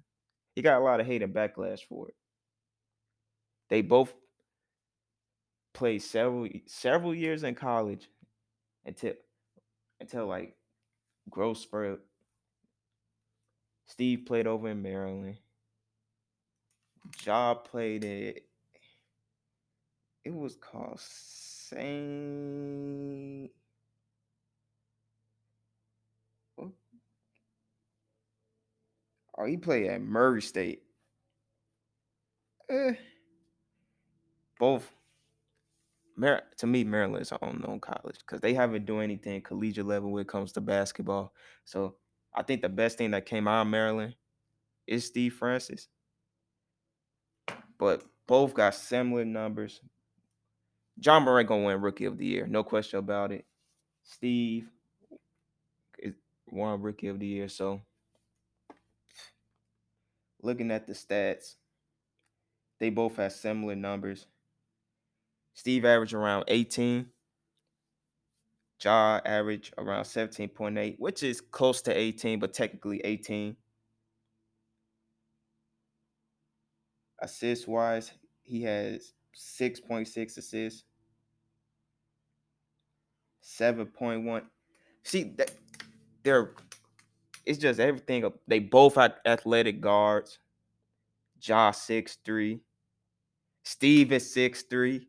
He 0.54 0.62
got 0.62 0.80
a 0.80 0.84
lot 0.84 1.00
of 1.00 1.06
hate 1.06 1.22
and 1.22 1.34
backlash 1.34 1.80
for 1.88 2.08
it. 2.08 2.14
They 3.70 3.80
both 3.80 4.12
played 5.72 6.02
several 6.02 6.48
several 6.66 7.14
years 7.14 7.42
in 7.42 7.54
college 7.54 8.08
until 8.84 9.14
until 10.00 10.26
like 10.26 10.56
growth 11.30 11.58
spurt. 11.58 12.02
Steve 13.86 14.24
played 14.26 14.46
over 14.46 14.68
in 14.68 14.82
Maryland. 14.82 15.38
Job 17.18 17.64
played 17.64 18.04
it. 18.04 18.44
It 20.24 20.32
was 20.34 20.56
called 20.56 21.00
Saint. 21.00 21.90
Oh, 29.38 29.44
he 29.46 29.56
played 29.56 29.90
at 29.90 30.00
Murray 30.00 30.42
State. 30.42 30.82
Eh. 32.70 32.92
Both. 34.58 34.92
Mar- 36.16 36.44
to 36.58 36.66
me, 36.66 36.84
Maryland 36.84 37.22
is 37.22 37.32
an 37.32 37.38
unknown 37.40 37.80
college 37.80 38.18
because 38.18 38.40
they 38.40 38.54
haven't 38.54 38.84
done 38.84 39.00
anything 39.00 39.40
collegiate 39.40 39.86
level 39.86 40.12
when 40.12 40.20
it 40.20 40.28
comes 40.28 40.52
to 40.52 40.60
basketball. 40.60 41.32
So 41.64 41.96
I 42.34 42.42
think 42.42 42.62
the 42.62 42.68
best 42.68 42.98
thing 42.98 43.10
that 43.12 43.26
came 43.26 43.46
out 43.46 43.62
of 43.62 43.66
Maryland 43.68 44.14
is 44.86 45.06
Steve 45.06 45.34
Francis. 45.34 45.88
But 47.78 48.02
both 48.26 48.54
got 48.54 48.74
similar 48.74 49.24
numbers. 49.24 49.80
Ja 51.00 51.18
Morant 51.20 51.48
gonna 51.48 51.64
win 51.64 51.80
Rookie 51.80 52.04
of 52.04 52.18
the 52.18 52.26
Year, 52.26 52.46
no 52.46 52.62
question 52.62 52.98
about 52.98 53.32
it. 53.32 53.44
Steve 54.04 54.68
is 55.98 56.14
won 56.50 56.80
Rookie 56.80 57.08
of 57.08 57.18
the 57.18 57.26
Year. 57.26 57.48
So 57.48 57.80
looking 60.42 60.70
at 60.70 60.86
the 60.86 60.92
stats, 60.92 61.56
they 62.78 62.90
both 62.90 63.16
have 63.16 63.32
similar 63.32 63.74
numbers. 63.74 64.26
Steve 65.54 65.84
averaged 65.84 66.14
around 66.14 66.44
18. 66.48 67.06
Ja 68.82 69.20
averaged 69.24 69.74
around 69.78 70.04
17.8, 70.04 70.98
which 70.98 71.22
is 71.22 71.40
close 71.40 71.82
to 71.82 71.92
18, 71.96 72.38
but 72.38 72.52
technically 72.52 73.00
18. 73.04 73.56
Assist 77.20 77.68
wise, 77.68 78.12
he 78.42 78.62
has 78.62 79.12
6.6 79.36 80.38
assists, 80.38 80.84
7.1. 83.42 84.42
See, 85.04 85.34
that, 85.36 85.52
they're 86.22 86.54
it's 87.44 87.58
just 87.58 87.80
everything. 87.80 88.30
They 88.46 88.60
both 88.60 88.96
are 88.96 89.14
athletic 89.26 89.80
guards. 89.80 90.38
Ja 91.42 91.72
6'3. 91.72 92.60
Steve 93.64 94.12
is 94.12 94.34
6'3. 94.34 95.04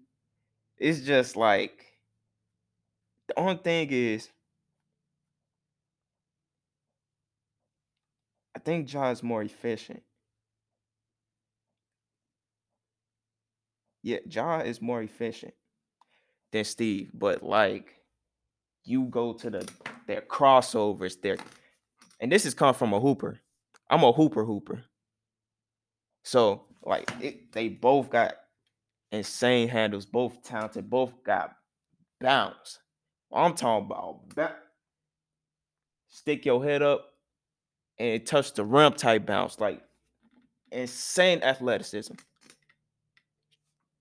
It's 0.77 1.01
just 1.01 1.36
like 1.36 1.83
the 3.34 3.42
only 3.42 3.56
thing 3.56 3.90
is 3.92 4.30
I 8.56 8.60
think 8.60 8.92
Ja 8.92 9.10
is 9.10 9.24
more 9.24 9.42
efficient. 9.42 10.04
Yeah, 14.04 14.20
Ja 14.30 14.60
is 14.60 14.82
more 14.82 15.02
efficient 15.02 15.54
than 16.52 16.63
Steve, 16.63 17.10
but 17.13 17.42
like 17.42 17.96
you 18.84 19.06
go 19.06 19.34
to 19.34 19.50
the 19.50 19.68
their 20.06 20.22
crossovers, 20.22 21.20
their 21.22 21.38
and 22.20 22.32
this 22.32 22.46
is 22.46 22.54
come 22.54 22.74
from 22.74 22.94
a 22.94 23.00
hooper. 23.00 23.40
I'm 23.90 24.04
a 24.04 24.12
hooper 24.12 24.44
hooper. 24.44 24.84
So 26.24 26.66
like 26.84 27.10
it, 27.22 27.52
they 27.54 27.70
both 27.70 28.10
got 28.10 28.36
insane 29.12 29.70
handles, 29.70 30.06
both 30.06 30.44
talented, 30.44 30.90
both 30.90 31.24
got 31.24 31.56
bounce. 32.20 32.80
I'm 33.34 33.56
talking 33.56 33.88
about 33.88 34.30
ba- 34.36 34.56
stick 36.08 36.46
your 36.46 36.63
head 36.63 36.82
up 36.82 37.10
and 37.98 38.25
touch 38.25 38.54
the 38.54 38.63
rim 38.63 38.94
type 38.94 39.25
bounce, 39.25 39.60
like 39.60 39.82
insane 40.72 41.42
athleticism. 41.42 42.13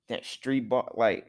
That 0.09 0.25
street 0.27 0.69
ball, 0.69 0.93
like 0.95 1.27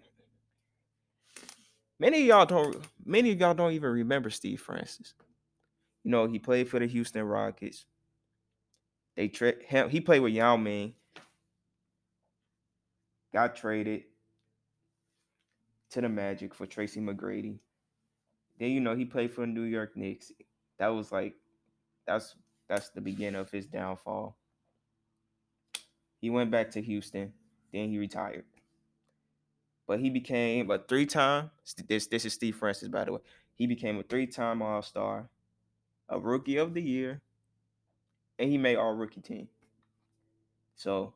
many 2.00 2.22
of 2.22 2.28
y'all 2.28 2.46
don't. 2.46 2.78
Many 3.06 3.32
of 3.32 3.40
y'all 3.40 3.54
don't 3.54 3.72
even 3.72 3.92
remember 3.92 4.30
Steve 4.30 4.60
Francis. 4.60 5.14
You 6.04 6.12
know 6.12 6.28
he 6.28 6.40
played 6.40 6.68
for 6.68 6.80
the 6.80 6.88
Houston 6.88 7.24
Rockets. 7.24 7.86
They 9.16 9.30
tra- 9.30 9.64
him. 9.64 9.90
He 9.90 10.02
played 10.02 10.20
with 10.20 10.34
Yao 10.34 10.58
Ming. 10.58 10.96
Got 13.32 13.56
traded 13.56 14.04
to 15.92 16.02
the 16.02 16.10
Magic 16.10 16.54
for 16.54 16.66
Tracy 16.66 17.00
McGrady. 17.00 17.60
Then 18.60 18.72
you 18.72 18.82
know 18.82 18.96
he 18.96 19.06
played 19.06 19.34
for 19.34 19.42
the 19.42 19.48
New 19.48 19.64
York 19.64 19.98
Knicks. 19.98 20.32
That 20.80 20.90
was 20.90 21.12
like 21.12 21.36
that's 22.08 22.36
that's 22.70 22.90
the 22.90 23.02
beginning 23.02 23.40
of 23.40 23.52
his 23.52 23.66
downfall. 23.66 24.38
He 26.22 26.30
went 26.30 26.52
back 26.52 26.72
to 26.72 26.82
Houston, 26.82 27.34
then 27.74 27.90
he 27.90 27.98
retired. 27.98 28.46
But 29.88 30.00
he 30.00 30.10
became 30.10 30.72
a 30.72 30.80
three-time. 30.80 31.52
This 31.88 32.08
this 32.08 32.26
is 32.26 32.34
Steve 32.34 32.56
Francis, 32.56 32.88
by 32.88 33.06
the 33.06 33.14
way. 33.14 33.20
He 33.56 33.68
became 33.68 34.00
a 34.00 34.04
three-time 34.04 34.62
All-Star. 34.62 35.30
a 36.10 36.20
rookie 36.20 36.58
of 36.58 36.74
the 36.74 36.82
year, 36.82 37.22
and 38.40 38.50
he 38.50 38.58
made 38.58 38.78
all 38.78 38.94
rookie 38.94 39.22
team. 39.22 39.48
So 40.76 41.14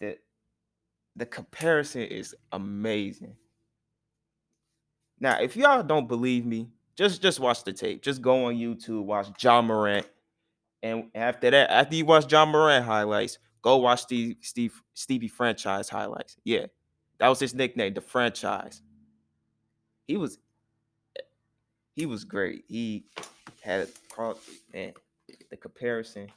the 0.00 0.18
the 1.16 1.26
comparison 1.26 2.02
is 2.02 2.34
amazing. 2.52 3.36
Now, 5.20 5.40
if 5.40 5.56
y'all 5.56 5.82
don't 5.82 6.06
believe 6.06 6.46
me, 6.46 6.68
just 6.96 7.22
just 7.22 7.40
watch 7.40 7.64
the 7.64 7.72
tape. 7.72 8.02
Just 8.02 8.22
go 8.22 8.46
on 8.46 8.54
YouTube, 8.54 9.04
watch 9.04 9.28
Ja 9.42 9.62
Morant, 9.62 10.06
and 10.82 11.04
after 11.14 11.50
that, 11.50 11.70
after 11.70 11.94
you 11.94 12.04
watch 12.04 12.30
Ja 12.30 12.44
Morant 12.44 12.84
highlights, 12.84 13.38
go 13.62 13.76
watch 13.78 14.02
Steve 14.02 14.36
Steve 14.40 14.80
Stevie 14.94 15.28
franchise 15.28 15.88
highlights. 15.88 16.36
Yeah, 16.44 16.66
that 17.18 17.28
was 17.28 17.40
his 17.40 17.54
nickname, 17.54 17.94
the 17.94 18.00
franchise. 18.00 18.82
He 20.06 20.16
was 20.16 20.38
he 21.94 22.06
was 22.06 22.24
great. 22.24 22.64
He 22.68 23.04
had 23.60 23.88
man 24.72 24.92
the 25.50 25.56
comparison. 25.56 26.28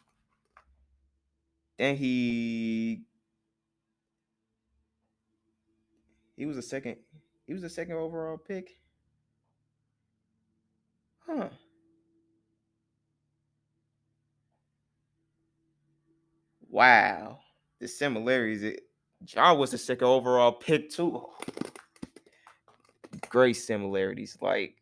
Then 1.78 1.96
he 1.96 3.02
he 6.36 6.46
was 6.46 6.58
a 6.58 6.62
second 6.62 6.98
he 7.52 7.54
was 7.54 7.64
a 7.64 7.70
second 7.70 7.96
overall 7.96 8.38
pick. 8.38 8.78
Huh. 11.28 11.50
Wow. 16.70 17.40
The 17.82 17.90
similarities. 17.90 18.64
It, 18.64 18.84
John 19.26 19.58
was 19.58 19.72
the 19.72 19.78
second 19.78 20.08
overall 20.08 20.54
pick 20.54 20.92
too. 20.92 21.26
Great 23.30 23.58
similarities. 23.58 24.38
Like 24.40 24.78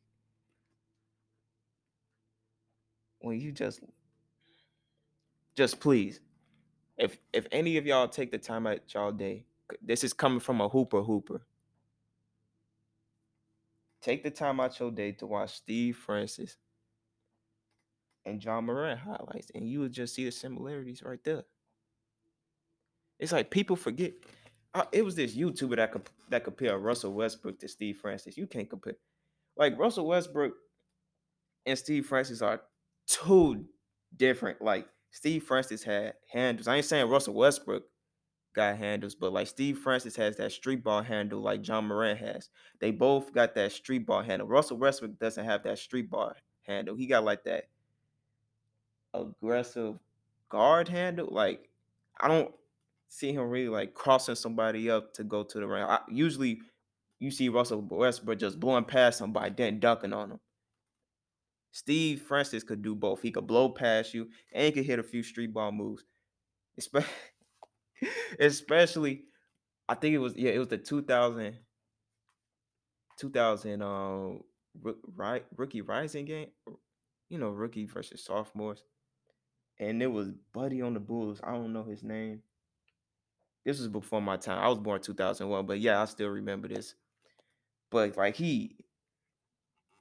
when 3.17 3.39
you 3.39 3.51
just 3.51 3.79
just 5.55 5.79
please 5.79 6.19
if 6.99 7.17
if 7.33 7.47
any 7.51 7.77
of 7.77 7.87
y'all 7.87 8.07
take 8.07 8.29
the 8.31 8.37
time 8.37 8.67
out 8.67 8.81
y'all 8.93 9.11
day 9.11 9.43
this 9.81 10.03
is 10.03 10.13
coming 10.13 10.39
from 10.39 10.61
a 10.61 10.69
hooper 10.69 11.01
hooper 11.01 11.41
take 14.01 14.23
the 14.23 14.31
time 14.31 14.59
out 14.59 14.79
your 14.79 14.91
day 14.91 15.11
to 15.11 15.25
watch 15.25 15.55
steve 15.55 15.97
francis 15.97 16.57
and 18.25 18.43
Ja 18.43 18.61
morant 18.61 18.99
highlights 18.99 19.51
and 19.55 19.67
you 19.67 19.79
would 19.79 19.91
just 19.91 20.13
see 20.13 20.25
the 20.25 20.31
similarities 20.31 21.01
right 21.01 21.23
there. 21.23 21.43
It's 23.17 23.31
like 23.31 23.49
people 23.49 23.75
forget 23.75 24.13
uh, 24.73 24.83
it 24.91 25.03
was 25.03 25.15
this 25.15 25.35
youtuber 25.35 25.77
that 25.77 25.95
that 26.29 26.43
compared 26.43 26.81
russell 26.81 27.13
westbrook 27.13 27.59
to 27.59 27.67
steve 27.67 27.97
francis. 27.97 28.37
You 28.37 28.45
can't 28.45 28.69
compare. 28.69 28.97
Like 29.57 29.79
russell 29.79 30.07
westbrook 30.07 30.53
and 31.65 31.77
steve 31.77 32.05
francis 32.05 32.41
are 32.41 32.61
two 33.07 33.65
different 34.15 34.61
like 34.61 34.87
Steve 35.11 35.43
Francis 35.43 35.83
had 35.83 36.13
handles. 36.31 36.67
I 36.67 36.77
ain't 36.77 36.85
saying 36.85 37.09
Russell 37.09 37.33
Westbrook 37.33 37.83
got 38.53 38.77
handles, 38.77 39.15
but 39.15 39.33
like 39.33 39.47
Steve 39.47 39.77
Francis 39.77 40.15
has 40.15 40.35
that 40.37 40.51
street 40.51 40.83
ball 40.83 41.01
handle 41.01 41.41
like 41.41 41.67
Ja 41.67 41.81
Morant 41.81 42.19
has. 42.19 42.49
They 42.79 42.91
both 42.91 43.33
got 43.33 43.55
that 43.55 43.71
street 43.71 44.05
ball 44.05 44.21
handle. 44.21 44.47
Russell 44.47 44.77
Westbrook 44.77 45.19
doesn't 45.19 45.45
have 45.45 45.63
that 45.63 45.79
street 45.79 46.09
ball 46.09 46.33
handle. 46.63 46.95
He 46.95 47.07
got 47.07 47.23
like 47.23 47.43
that 47.45 47.65
aggressive 49.13 49.95
guard 50.49 50.87
handle. 50.87 51.27
Like 51.31 51.69
I 52.19 52.27
don't 52.27 52.53
see 53.07 53.33
him 53.33 53.49
really 53.49 53.69
like 53.69 53.93
crossing 53.93 54.35
somebody 54.35 54.89
up 54.89 55.13
to 55.15 55.23
go 55.23 55.43
to 55.43 55.59
the 55.59 55.67
rim. 55.67 55.87
I, 55.87 55.99
usually 56.09 56.61
you 57.19 57.31
see 57.31 57.49
Russell 57.49 57.81
Westbrook 57.81 58.39
just 58.39 58.59
blowing 58.59 58.85
past 58.85 59.17
somebody, 59.17 59.53
then 59.55 59.79
dunking 59.79 60.13
on 60.13 60.29
them. 60.29 60.39
Steve 61.71 62.21
Francis 62.21 62.63
could 62.63 62.81
do 62.81 62.95
both. 62.95 63.21
He 63.21 63.31
could 63.31 63.47
blow 63.47 63.69
past 63.69 64.13
you 64.13 64.29
and 64.53 64.65
he 64.65 64.71
could 64.71 64.85
hit 64.85 64.99
a 64.99 65.03
few 65.03 65.21
street 65.21 65.53
ball 65.53 65.71
moves. 65.71 66.03
Especially, 66.77 67.09
I 69.89 69.95
think 69.95 70.13
it 70.13 70.19
was 70.19 70.35
yeah, 70.35 70.51
it 70.51 70.59
was 70.59 70.67
the 70.67 70.77
2000 70.77 71.57
2000 73.19 73.81
um 73.81 74.41
right 75.15 75.45
rookie 75.57 75.81
rising 75.81 76.25
game. 76.25 76.47
You 77.29 77.37
know, 77.37 77.49
rookie 77.49 77.85
versus 77.85 78.23
sophomores. 78.23 78.83
And 79.79 80.01
it 80.01 80.07
was 80.07 80.31
Buddy 80.53 80.81
on 80.81 80.93
the 80.93 80.99
Bulls. 80.99 81.39
I 81.43 81.51
don't 81.53 81.73
know 81.73 81.83
his 81.83 82.03
name. 82.03 82.41
This 83.65 83.79
was 83.79 83.87
before 83.87 84.21
my 84.21 84.37
time. 84.37 84.59
I 84.59 84.67
was 84.67 84.77
born 84.77 85.01
2001, 85.01 85.65
but 85.65 85.79
yeah, 85.79 86.01
I 86.01 86.05
still 86.05 86.29
remember 86.29 86.67
this. 86.67 86.95
But 87.91 88.15
like 88.17 88.35
he 88.35 88.77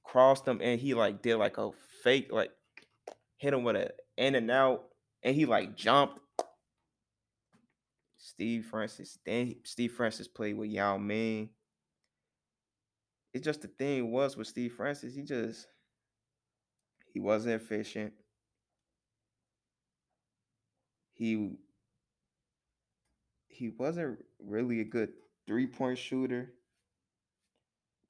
crossed 0.05 0.47
him 0.47 0.61
and 0.63 0.81
he 0.81 0.95
like 0.95 1.23
did 1.23 1.37
like 1.37 1.59
a 1.59 1.71
fake 2.03 2.29
like 2.33 2.51
hit 3.37 3.53
him 3.53 3.63
with 3.63 3.77
a 3.77 3.91
in 4.17 4.35
and 4.35 4.51
out 4.51 4.85
and 5.23 5.35
he 5.35 5.47
like 5.47 5.77
jumped. 5.77 6.21
Steve 8.29 8.67
Francis, 8.67 9.19
then 9.25 9.57
Steve 9.65 9.93
Francis 9.93 10.29
played 10.29 10.57
with 10.59 10.69
Yao 10.69 10.99
Ming. 10.99 11.49
It's 13.33 13.45
just 13.45 13.63
the 13.63 13.69
thing 13.69 14.13
was 14.13 14.37
with 14.37 14.47
Steve 14.47 14.75
Francis, 14.75 15.15
he 15.15 15.23
just 15.23 15.67
he 17.13 17.21
wasn't 17.21 17.55
efficient. 17.55 18.13
He 21.15 21.53
he 23.49 23.71
wasn't 23.71 24.19
really 24.39 24.81
a 24.81 24.85
good 24.85 25.15
three-point 25.47 25.99
shooter. 25.99 26.53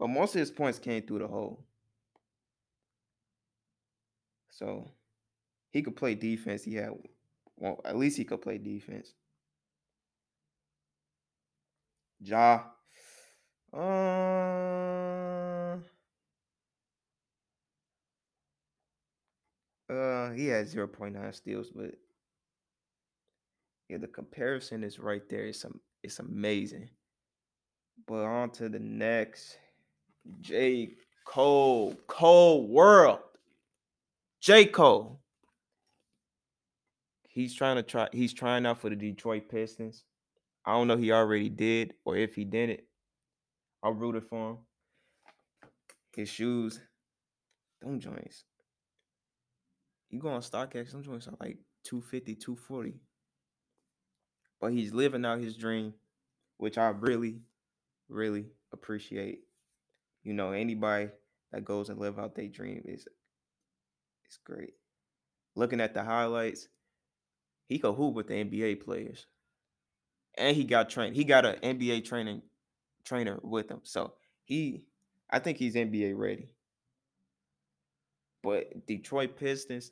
But 0.00 0.08
most 0.08 0.34
of 0.34 0.40
his 0.40 0.50
points 0.50 0.80
came 0.80 1.02
through 1.02 1.20
the 1.20 1.28
hole. 1.28 1.64
So 4.50 4.90
he 5.70 5.82
could 5.82 5.96
play 5.96 6.16
defense. 6.16 6.64
He 6.64 6.74
had 6.74 6.90
well, 7.56 7.80
at 7.84 7.96
least 7.96 8.16
he 8.16 8.24
could 8.24 8.42
play 8.42 8.58
defense. 8.58 9.14
Ja. 12.20 12.64
Uh, 13.72 13.78
uh 19.90 20.30
he 20.32 20.46
had 20.46 20.66
0.9 20.66 21.34
steals, 21.34 21.70
but 21.70 21.94
yeah, 23.88 23.98
the 23.98 24.06
comparison 24.06 24.84
is 24.84 24.98
right 24.98 25.28
there. 25.28 25.46
It's 25.46 25.60
some 25.60 25.80
it's 26.02 26.18
amazing. 26.18 26.90
But 28.06 28.24
on 28.24 28.50
to 28.52 28.68
the 28.68 28.78
next. 28.78 29.58
J. 30.40 30.90
Cole. 31.24 31.94
Cole 32.06 32.66
World. 32.66 33.20
J. 34.40 34.66
Cole. 34.66 35.20
He's 37.28 37.54
trying 37.54 37.76
to 37.76 37.82
try, 37.82 38.08
he's 38.12 38.32
trying 38.32 38.66
out 38.66 38.80
for 38.80 38.90
the 38.90 38.96
Detroit 38.96 39.48
Pistons. 39.48 40.04
I 40.68 40.72
don't 40.72 40.86
know 40.86 40.98
he 40.98 41.12
already 41.12 41.48
did 41.48 41.94
or 42.04 42.18
if 42.18 42.34
he 42.34 42.44
didn't. 42.44 42.80
I 43.82 43.88
rooted 43.88 44.24
for 44.24 44.50
him. 44.50 44.58
His 46.14 46.28
shoes, 46.28 46.78
them 47.80 47.98
joints. 47.98 48.44
You 50.10 50.18
go 50.18 50.28
on 50.28 50.42
StockX, 50.42 50.92
them 50.92 51.02
joints 51.02 51.26
are 51.26 51.36
like 51.40 51.56
250, 51.84 52.34
240. 52.34 53.00
But 54.60 54.72
he's 54.74 54.92
living 54.92 55.24
out 55.24 55.40
his 55.40 55.56
dream, 55.56 55.94
which 56.58 56.76
I 56.76 56.88
really, 56.88 57.40
really 58.10 58.44
appreciate. 58.70 59.44
You 60.22 60.34
know, 60.34 60.52
anybody 60.52 61.08
that 61.50 61.64
goes 61.64 61.88
and 61.88 61.98
live 61.98 62.18
out 62.18 62.34
their 62.34 62.48
dream 62.48 62.82
is 62.84 63.08
it's 64.26 64.38
great. 64.44 64.74
Looking 65.56 65.80
at 65.80 65.94
the 65.94 66.02
highlights, 66.02 66.68
he 67.70 67.78
could 67.78 67.94
hoop 67.94 68.12
with 68.12 68.26
the 68.26 68.34
NBA 68.34 68.84
players. 68.84 69.24
And 70.38 70.56
he 70.56 70.64
got 70.64 70.88
trained. 70.88 71.16
He 71.16 71.24
got 71.24 71.44
an 71.44 71.56
NBA 71.78 72.04
training 72.04 72.42
trainer 73.04 73.38
with 73.42 73.70
him. 73.70 73.80
So 73.82 74.14
he 74.44 74.84
I 75.30 75.38
think 75.38 75.58
he's 75.58 75.74
NBA 75.74 76.16
ready. 76.16 76.54
But 78.42 78.86
Detroit 78.86 79.36
Pistons, 79.36 79.90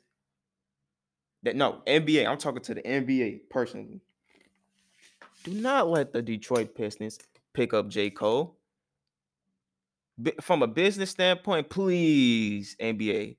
that 1.43 1.55
no, 1.55 1.81
NBA, 1.85 2.25
I'm 2.27 2.37
talking 2.37 2.63
to 2.63 2.73
the 2.73 2.81
NBA 2.81 3.49
personally. 3.49 4.01
Do 5.43 5.51
not 5.51 5.89
let 5.89 6.13
the 6.13 6.21
Detroit 6.21 6.75
Pistons 6.75 7.19
pick 7.53 7.73
up 7.73 7.89
J. 7.89 8.09
Cole. 8.09 8.57
From 10.41 10.63
a 10.63 10.67
business 10.67 11.11
standpoint, 11.11 11.69
please, 11.69 12.75
NBA, 12.81 13.37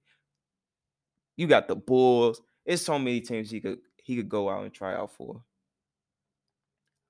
you 1.36 1.46
got 1.46 1.66
the 1.66 1.74
Bulls. 1.74 2.40
It's 2.64 2.82
so 2.82 2.98
many 2.98 3.20
teams 3.20 3.50
he 3.50 3.60
could 3.60 3.78
he 4.02 4.16
could 4.16 4.28
go 4.28 4.48
out 4.48 4.62
and 4.62 4.72
try 4.72 4.94
out 4.94 5.12
for. 5.12 5.42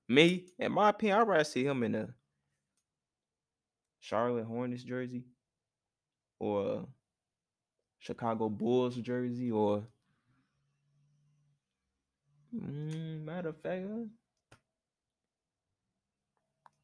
Me, 0.09 0.45
in 0.57 0.71
my 0.71 0.89
opinion, 0.89 1.19
I'd 1.19 1.27
rather 1.27 1.43
see 1.43 1.63
him 1.63 1.83
in 1.83 1.93
a 1.93 2.09
Charlotte 3.99 4.45
Hornets 4.45 4.83
jersey 4.83 5.23
or 6.39 6.87
Chicago 7.99 8.49
Bulls 8.49 8.95
jersey 8.95 9.51
or 9.51 9.83
mm, 12.55 13.23
matter 13.23 13.49
of 13.49 13.61
fact, 13.61 13.85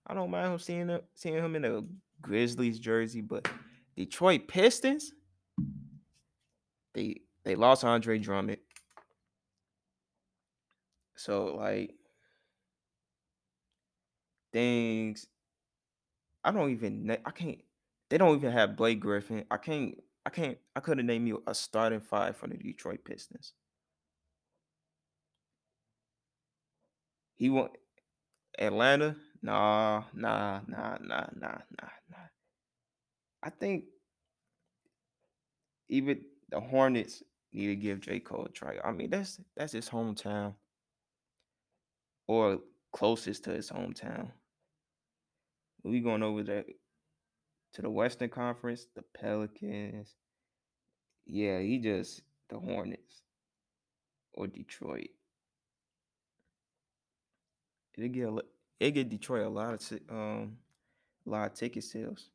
I 0.06 0.14
don't 0.14 0.30
mind 0.30 0.54
him 0.54 0.60
seeing 0.60 1.00
seeing 1.16 1.44
him 1.44 1.56
in 1.56 1.66
a 1.66 1.82
Grizzlies 2.22 2.78
jersey, 2.78 3.22
but 3.22 3.50
Detroit 3.96 4.48
Pistons. 4.48 5.12
They 6.94 7.22
they 7.44 7.56
lost 7.56 7.84
Andre 7.84 8.20
Drummond. 8.20 8.60
So 11.16 11.56
like 11.56 11.96
things 14.56 15.28
I 16.46 16.52
don't 16.52 16.70
even 16.72 17.18
I 17.26 17.32
can't 17.32 17.60
they 18.10 18.18
don't 18.18 18.38
even 18.38 18.52
have 18.54 18.78
Blake 18.78 19.02
Griffin. 19.02 19.44
I 19.52 19.58
can't 19.58 19.96
I 20.26 20.30
can't 20.30 20.58
I 20.76 20.80
couldn't 20.80 21.08
name 21.08 21.28
you 21.28 21.44
a 21.46 21.54
starting 21.54 22.00
five 22.00 22.38
for 22.38 22.48
the 22.48 22.56
Detroit 22.56 23.04
Pistons. 23.04 23.54
He 27.36 27.50
want 27.50 27.72
Atlanta? 28.58 29.18
Nah, 29.41 30.04
nah, 30.13 30.62
nah, 30.68 30.98
nah, 31.02 31.28
nah, 31.36 31.58
nah, 31.82 31.89
nah. 32.10 32.28
I 33.44 33.50
think 33.50 33.86
even 35.89 36.22
the 36.50 36.62
Hornets 36.62 37.22
need 37.52 37.68
to 37.68 37.76
give 37.76 38.00
J. 38.00 38.20
Cole 38.20 38.46
a 38.46 38.50
try. 38.50 38.78
I 38.84 38.91
mean, 38.94 39.10
that's 39.10 39.41
that's 39.58 39.74
his 39.74 39.89
hometown. 39.89 40.54
Or 42.28 42.60
closest 42.94 43.44
to 43.44 43.52
his 43.52 43.70
hometown. 43.70 44.32
We 45.86 46.00
going 46.02 46.24
over 46.24 46.41
there 46.41 46.63
to 47.74 47.82
the 47.82 47.89
Western 47.89 48.30
Conference, 48.30 48.88
the 48.95 49.04
Pelicans. 49.13 50.15
Yeah, 51.28 51.60
he 51.60 51.78
just 51.78 52.21
the 52.50 52.58
Hornets 52.58 53.21
or 54.34 54.48
Detroit. 54.48 55.10
It 57.98 58.12
get 58.12 58.30
it 58.80 58.91
get 58.91 59.10
Detroit 59.10 59.45
a 59.45 59.50
lot 59.50 59.74
of 59.74 60.00
um 60.10 60.58
a 61.26 61.30
lot 61.30 61.52
of 61.52 61.54
ticket 61.54 61.84
sales. 61.84 62.30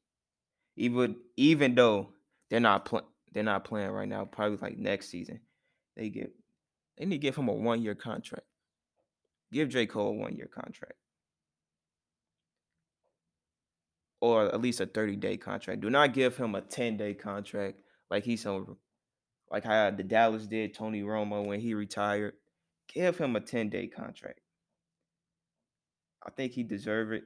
Even 0.76 1.16
even 1.36 1.74
though 1.74 2.10
they're 2.48 2.60
not 2.60 2.84
playing 2.84 3.06
they're 3.32 3.42
not 3.42 3.64
playing 3.64 3.90
right 3.90 4.08
now, 4.08 4.24
probably 4.24 4.58
like 4.58 4.78
next 4.78 5.08
season. 5.08 5.40
They 5.96 6.08
get 6.08 6.32
they 6.96 7.04
need 7.04 7.16
to 7.16 7.18
give 7.18 7.36
him 7.36 7.48
a 7.48 7.52
one 7.52 7.82
year 7.82 7.94
contract. 7.94 8.46
Give 9.52 9.68
J. 9.68 9.86
Cole 9.86 10.10
a 10.10 10.12
one 10.12 10.36
year 10.36 10.48
contract. 10.52 10.94
Or 14.20 14.46
at 14.46 14.61
least 14.61 14.80
a 14.80 14.87
30 14.87 15.16
day 15.16 15.37
contract. 15.37 15.80
Do 15.80 15.90
not 15.90 16.12
give 16.12 16.37
him 16.37 16.54
a 16.54 16.61
10 16.61 16.96
day 16.96 17.14
contract 17.14 17.80
like 18.11 18.24
he's 18.24 18.44
on 18.46 18.76
like 19.50 19.64
how 19.64 19.90
the 19.90 20.02
Dallas 20.02 20.46
did 20.46 20.74
Tony 20.74 21.02
Romo 21.02 21.44
when 21.44 21.61
he 21.61 21.74
retired. 21.74 22.35
Give 22.92 23.16
him 23.16 23.37
a 23.37 23.40
10 23.40 23.70
day 23.70 23.87
contract. 23.87 24.40
I 26.24 26.30
think 26.30 26.52
he 26.52 26.62
deserve 26.62 27.12
it. 27.12 27.24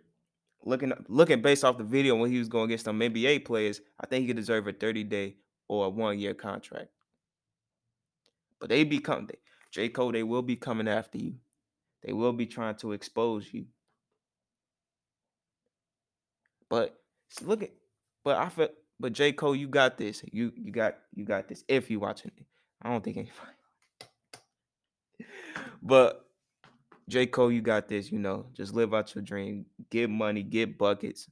Looking 0.62 0.92
looking 1.08 1.42
based 1.42 1.64
off 1.64 1.76
the 1.76 1.84
video 1.84 2.14
when 2.16 2.30
he 2.30 2.38
was 2.38 2.48
going 2.48 2.66
against 2.66 2.86
some 2.86 2.98
NBA 2.98 3.44
players, 3.44 3.80
I 4.00 4.06
think 4.06 4.22
he 4.22 4.28
could 4.28 4.36
deserve 4.36 4.66
a 4.66 4.72
30 4.72 5.04
day 5.04 5.36
or 5.68 5.86
a 5.86 5.90
one 5.90 6.18
year 6.18 6.32
contract. 6.32 6.88
But 8.60 8.70
they 8.70 8.84
be 8.84 8.98
coming, 8.98 9.28
J. 9.70 9.90
Cole, 9.90 10.12
they 10.12 10.22
will 10.22 10.40
be 10.40 10.56
coming 10.56 10.88
after 10.88 11.18
you. 11.18 11.34
They 12.02 12.12
will 12.14 12.32
be 12.32 12.46
trying 12.46 12.76
to 12.76 12.92
expose 12.92 13.52
you. 13.52 13.66
But 16.70 16.96
look 17.42 17.62
at, 17.62 17.70
but 18.24 18.36
I 18.36 18.48
feel, 18.48 18.68
but 18.98 19.12
J. 19.12 19.32
Cole, 19.32 19.54
you 19.54 19.68
got 19.68 19.98
this. 19.98 20.22
You 20.32 20.52
you 20.56 20.72
got 20.72 20.96
you 21.14 21.24
got 21.24 21.48
this. 21.48 21.64
If 21.68 21.90
you 21.90 22.00
watching 22.00 22.30
I 22.82 22.90
don't 22.90 23.02
think 23.02 23.16
anybody. 23.16 23.36
But 25.82 26.24
J. 27.08 27.26
Cole, 27.26 27.52
you 27.52 27.60
got 27.60 27.88
this. 27.88 28.10
You 28.10 28.18
know, 28.18 28.46
just 28.54 28.74
live 28.74 28.94
out 28.94 29.14
your 29.14 29.22
dream. 29.22 29.66
Get 29.90 30.08
money. 30.08 30.42
Get 30.42 30.78
buckets. 30.78 31.28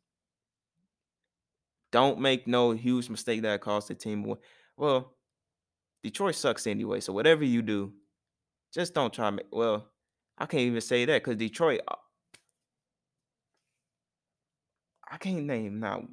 Don't 1.91 2.21
make 2.21 2.47
no 2.47 2.73
huge 2.73 3.09
mistake 3.09 3.43
that 3.43 3.61
cost 3.61 3.89
the 3.89 3.95
team. 3.95 4.35
Well, 4.77 5.15
Detroit 6.03 6.35
sucks 6.35 6.67
anyway. 6.67 7.01
So 7.01 7.13
whatever 7.13 7.45
you 7.45 7.63
do, 7.63 7.93
just 8.73 8.95
don't 8.95 9.13
try 9.13 9.27
to 9.27 9.37
make. 9.37 9.47
Well, 9.53 9.89
I 10.39 10.47
can't 10.47 10.63
even 10.63 10.81
say 10.81 11.05
that 11.05 11.23
because 11.23 11.37
Detroit. 11.37 11.81
uh, 11.87 11.97
I 15.13 15.19
can't 15.19 15.45
name 15.45 15.79
not 15.79 16.05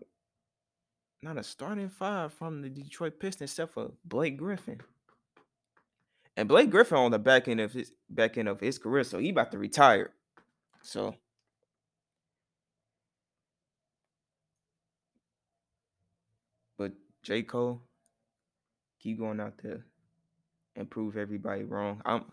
not 1.22 1.38
a 1.38 1.44
starting 1.44 1.88
five 1.90 2.34
from 2.34 2.62
the 2.62 2.70
Detroit 2.70 3.20
Pistons 3.20 3.52
except 3.52 3.74
for 3.74 3.92
Blake 4.04 4.38
Griffin. 4.38 4.82
And 6.36 6.48
Blake 6.48 6.70
Griffin 6.70 6.98
on 6.98 7.12
the 7.12 7.20
back 7.20 7.48
end 7.48 7.62
of 7.62 7.72
his 7.72 7.94
back 8.10 8.38
end 8.38 8.50
of 8.50 8.60
his 8.60 8.78
career, 8.78 9.06
so 9.06 9.18
he 9.18 9.30
about 9.30 9.52
to 9.52 9.58
retire. 9.58 10.12
So 10.82 11.16
but 16.78 16.92
J. 17.24 17.44
Cole, 17.44 17.82
keep 19.00 19.20
going 19.20 19.40
out 19.40 19.60
there 19.64 19.86
and 20.76 20.90
prove 20.90 21.16
everybody 21.16 21.64
wrong. 21.64 22.02
I'm 22.04 22.26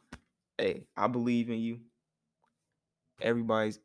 hey, 0.58 0.86
I 0.96 1.06
believe 1.06 1.48
in 1.48 1.58
you. 1.58 1.78
Everybody's 3.20 3.78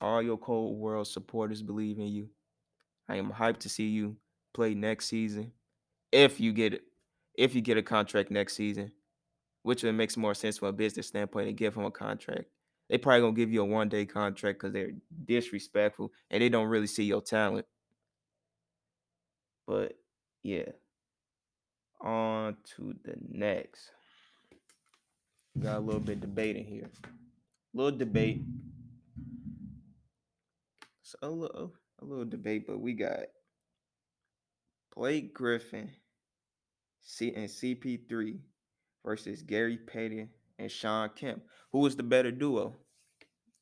all 0.00 0.22
your 0.22 0.36
Cole 0.36 0.76
World 0.76 1.06
supporters 1.06 1.62
believe 1.62 1.98
in 1.98 2.06
you. 2.08 2.28
I 3.08 3.16
am 3.16 3.30
hyped 3.30 3.58
to 3.60 3.68
see 3.68 3.88
you 3.88 4.16
play 4.52 4.74
next 4.74 5.06
season. 5.06 5.52
If 6.12 6.40
you 6.40 6.52
get 6.52 6.74
it, 6.74 6.82
if 7.34 7.54
you 7.54 7.60
get 7.60 7.76
a 7.76 7.82
contract 7.82 8.30
next 8.30 8.54
season, 8.54 8.92
which 9.62 9.82
would 9.82 9.94
makes 9.94 10.16
more 10.16 10.34
sense 10.34 10.58
from 10.58 10.68
a 10.68 10.72
business 10.72 11.08
standpoint 11.08 11.48
to 11.48 11.52
give 11.52 11.74
him 11.74 11.84
a 11.84 11.90
contract. 11.90 12.44
They 12.88 12.98
probably 12.98 13.22
gonna 13.22 13.32
give 13.32 13.52
you 13.52 13.62
a 13.62 13.64
one 13.64 13.88
day 13.88 14.04
contract 14.04 14.58
because 14.60 14.72
they're 14.72 14.92
disrespectful 15.24 16.12
and 16.30 16.42
they 16.42 16.48
don't 16.48 16.68
really 16.68 16.86
see 16.86 17.04
your 17.04 17.22
talent. 17.22 17.66
But 19.66 19.94
yeah. 20.42 20.68
On 22.00 22.56
to 22.76 22.94
the 23.04 23.14
next. 23.30 23.90
Got 25.58 25.78
a 25.78 25.80
little 25.80 26.00
bit 26.00 26.20
debating 26.20 26.64
here. 26.64 26.90
little 27.72 27.96
debate. 27.96 28.42
So 31.04 31.18
a 31.22 31.28
little 31.28 31.74
a 32.00 32.04
little 32.04 32.24
debate, 32.24 32.66
but 32.66 32.80
we 32.80 32.94
got 32.94 33.20
Blake 34.96 35.34
Griffin 35.34 35.90
C 37.02 37.30
and 37.34 37.48
CP3 37.48 38.38
versus 39.04 39.42
Gary 39.42 39.76
Payton 39.76 40.30
and 40.58 40.70
Shawn 40.70 41.10
Kemp. 41.14 41.42
Who 41.72 41.80
was 41.80 41.94
the 41.94 42.02
better 42.02 42.30
duo? 42.30 42.74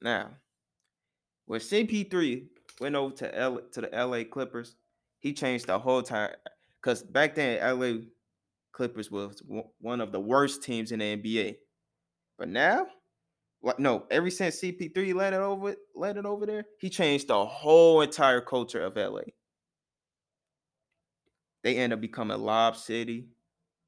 Now, 0.01 0.31
when 1.47 1.59
CP3 1.59 2.47
went 2.81 2.95
over 2.95 3.15
to 3.17 3.37
L 3.37 3.61
to 3.73 3.81
the 3.81 3.89
LA 3.89 4.23
Clippers, 4.23 4.77
he 5.19 5.33
changed 5.33 5.67
the 5.67 5.81
whole 5.81 6.03
time. 6.03 6.31
Cause 6.81 7.03
back 7.03 7.35
then 7.35 7.59
LA 7.61 8.03
Clippers 8.71 9.11
was 9.11 9.43
one 9.81 10.01
of 10.01 10.13
the 10.13 10.21
worst 10.21 10.63
teams 10.63 10.93
in 10.93 11.01
the 11.01 11.17
NBA. 11.17 11.57
But 12.39 12.51
now, 12.51 12.87
no, 13.79 14.07
ever 14.11 14.31
since 14.31 14.61
CP3 14.61 15.15
landed 15.15 15.41
over 15.41 15.77
landed 15.95 16.27
over 16.27 16.47
there, 16.47 16.65
he 16.79 16.91
changed 16.91 17.29
the 17.29 17.45
whole 17.45 18.01
entire 18.01 18.41
culture 18.41 18.83
of 18.83 18.97
LA. 18.97 19.23
They 21.63 21.77
end 21.77 21.93
up 21.93 22.01
becoming 22.01 22.41
Lob 22.41 22.77
City, 22.77 23.29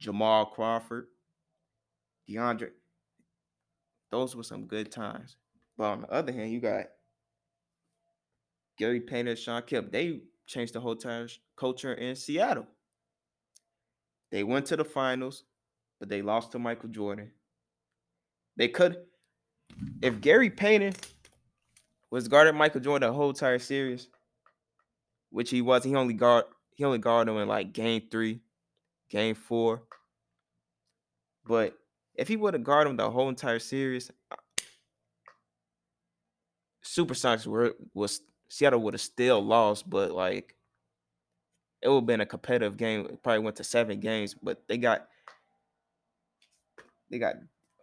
Jamal 0.01 0.47
Crawford, 0.47 1.09
DeAndre. 2.31 2.71
Those 4.11 4.37
were 4.37 4.45
some 4.45 4.67
good 4.67 4.93
times. 4.93 5.37
But 5.77 5.85
on 5.85 6.01
the 6.03 6.13
other 6.13 6.33
hand, 6.33 6.53
you 6.53 6.61
got 6.61 6.87
Gary 8.79 9.01
Payton 9.01 9.37
Shawn 9.37 9.63
Kemp. 9.63 9.91
They 9.91 10.21
changed 10.47 10.75
the 10.75 10.81
whole 10.81 10.93
entire 10.93 11.29
culture 11.57 11.95
in 11.95 12.15
Seattle. 12.15 12.67
They 14.31 14.45
went 14.45 14.67
to 14.67 14.77
the 14.77 14.85
finals, 14.85 15.45
but 15.99 16.09
they 16.09 16.23
lost 16.23 16.53
to 16.53 16.59
Michael 16.59 16.91
Jordan. 16.91 17.33
They 18.57 18.69
could, 18.69 18.97
if 20.03 20.21
Gary 20.21 20.51
Payton 20.51 20.95
was 22.11 22.29
guarding 22.29 22.57
Michael 22.57 22.81
Jordan 22.81 23.09
the 23.09 23.15
whole 23.15 23.31
entire 23.31 23.59
series, 23.59 24.09
which 25.31 25.51
he 25.51 25.63
was, 25.63 25.85
he 25.85 25.95
only 25.95 26.15
guard 26.15 26.45
he 26.75 26.85
only 26.85 26.99
guarded 26.99 27.33
him 27.33 27.39
in 27.39 27.49
like 27.49 27.73
game 27.73 28.03
three, 28.11 28.41
game 29.11 29.35
four. 29.35 29.83
But 31.47 31.77
if 32.15 32.29
he 32.29 32.37
would 32.37 32.55
have 32.55 32.65
guarded 32.65 32.91
him 32.91 32.97
the 32.97 33.11
whole 33.11 33.29
entire 33.29 33.59
series, 33.59 34.11
Supersonics 36.85 37.47
were 37.47 37.75
was 37.95 38.21
Seattle 38.49 38.81
would 38.83 38.95
have 38.95 39.01
still 39.01 39.45
lost, 39.45 39.89
but 39.89 40.13
like 40.13 40.55
it 41.83 41.89
would 41.89 41.97
have 41.97 42.07
been 42.07 42.21
a 42.21 42.27
competitive 42.27 42.77
game. 42.77 43.07
It 43.07 43.23
probably 43.23 43.41
went 43.41 43.57
to 43.57 43.65
seven 43.65 44.01
games, 44.01 44.35
but 44.35 44.63
they 44.69 44.79
got 44.79 45.09
they 47.11 47.19
got 47.19 47.37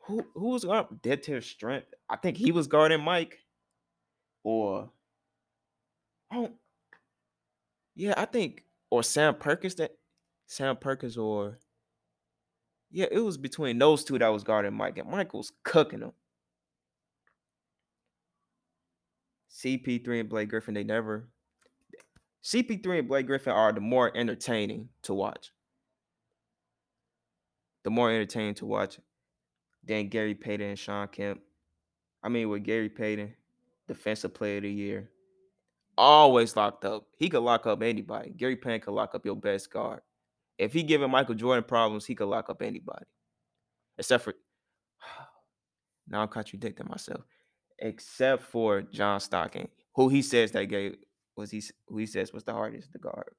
who 0.05 0.25
who 0.33 0.49
was 0.49 0.65
guarding 0.65 0.99
Detlef 1.01 1.43
Schrempf? 1.43 1.83
I 2.09 2.17
think 2.17 2.37
he 2.37 2.51
was 2.51 2.67
guarding 2.67 3.03
Mike. 3.03 3.39
Or 4.43 4.89
oh 6.33 6.49
yeah, 7.95 8.13
I 8.17 8.25
think 8.25 8.63
or 8.89 9.03
Sam 9.03 9.35
Perkins 9.35 9.75
that 9.75 9.91
Sam 10.47 10.77
Perkins 10.77 11.17
or 11.17 11.59
yeah, 12.89 13.07
it 13.11 13.19
was 13.19 13.37
between 13.37 13.79
those 13.79 14.03
two 14.03 14.19
that 14.19 14.27
was 14.27 14.43
guarding 14.43 14.73
Mike, 14.73 14.97
and 14.97 15.09
was 15.33 15.51
cooking 15.63 16.01
them. 16.01 16.13
CP3 19.49 20.21
and 20.21 20.29
Blake 20.29 20.49
Griffin, 20.49 20.73
they 20.73 20.83
never. 20.83 21.29
CP3 22.43 22.99
and 22.99 23.07
Blake 23.07 23.27
Griffin 23.27 23.53
are 23.53 23.71
the 23.71 23.79
more 23.79 24.15
entertaining 24.17 24.89
to 25.03 25.13
watch. 25.13 25.51
the 27.83 27.89
more 27.89 28.11
entertaining 28.11 28.53
to 28.55 28.65
watch 28.65 28.99
than 29.83 30.09
Gary 30.09 30.35
Payton 30.35 30.69
and 30.69 30.79
Shawn 30.79 31.07
Kemp. 31.07 31.41
I 32.23 32.29
mean, 32.29 32.49
with 32.49 32.63
Gary 32.63 32.89
Payton, 32.89 33.33
defensive 33.87 34.33
player 34.33 34.57
of 34.57 34.63
the 34.63 34.71
year, 34.71 35.09
always 35.97 36.55
locked 36.55 36.85
up. 36.85 37.07
He 37.17 37.29
could 37.29 37.41
lock 37.41 37.65
up 37.65 37.81
anybody. 37.81 38.31
Gary 38.31 38.55
Payton 38.55 38.81
could 38.81 38.93
lock 38.93 39.15
up 39.15 39.25
your 39.25 39.35
best 39.35 39.71
guard. 39.71 40.01
If 40.57 40.73
he 40.73 40.83
giving 40.83 41.09
Michael 41.09 41.35
Jordan 41.35 41.63
problems, 41.63 42.05
he 42.05 42.15
could 42.15 42.27
lock 42.27 42.49
up 42.49 42.61
anybody. 42.61 43.05
Except 43.97 44.23
for 44.23 44.33
now 46.07 46.21
I'm 46.21 46.27
contradicting 46.27 46.87
myself. 46.87 47.21
Except 47.79 48.43
for 48.43 48.81
John 48.83 49.19
Stockton, 49.19 49.67
who 49.95 50.09
he 50.09 50.21
says 50.21 50.51
that 50.51 50.65
gave 50.65 50.95
was 51.35 51.49
he 51.49 51.63
who 51.87 51.97
he 51.97 52.05
says 52.05 52.31
was 52.31 52.43
the 52.43 52.53
hardest 52.53 52.91
to 52.93 52.99
guard. 52.99 53.33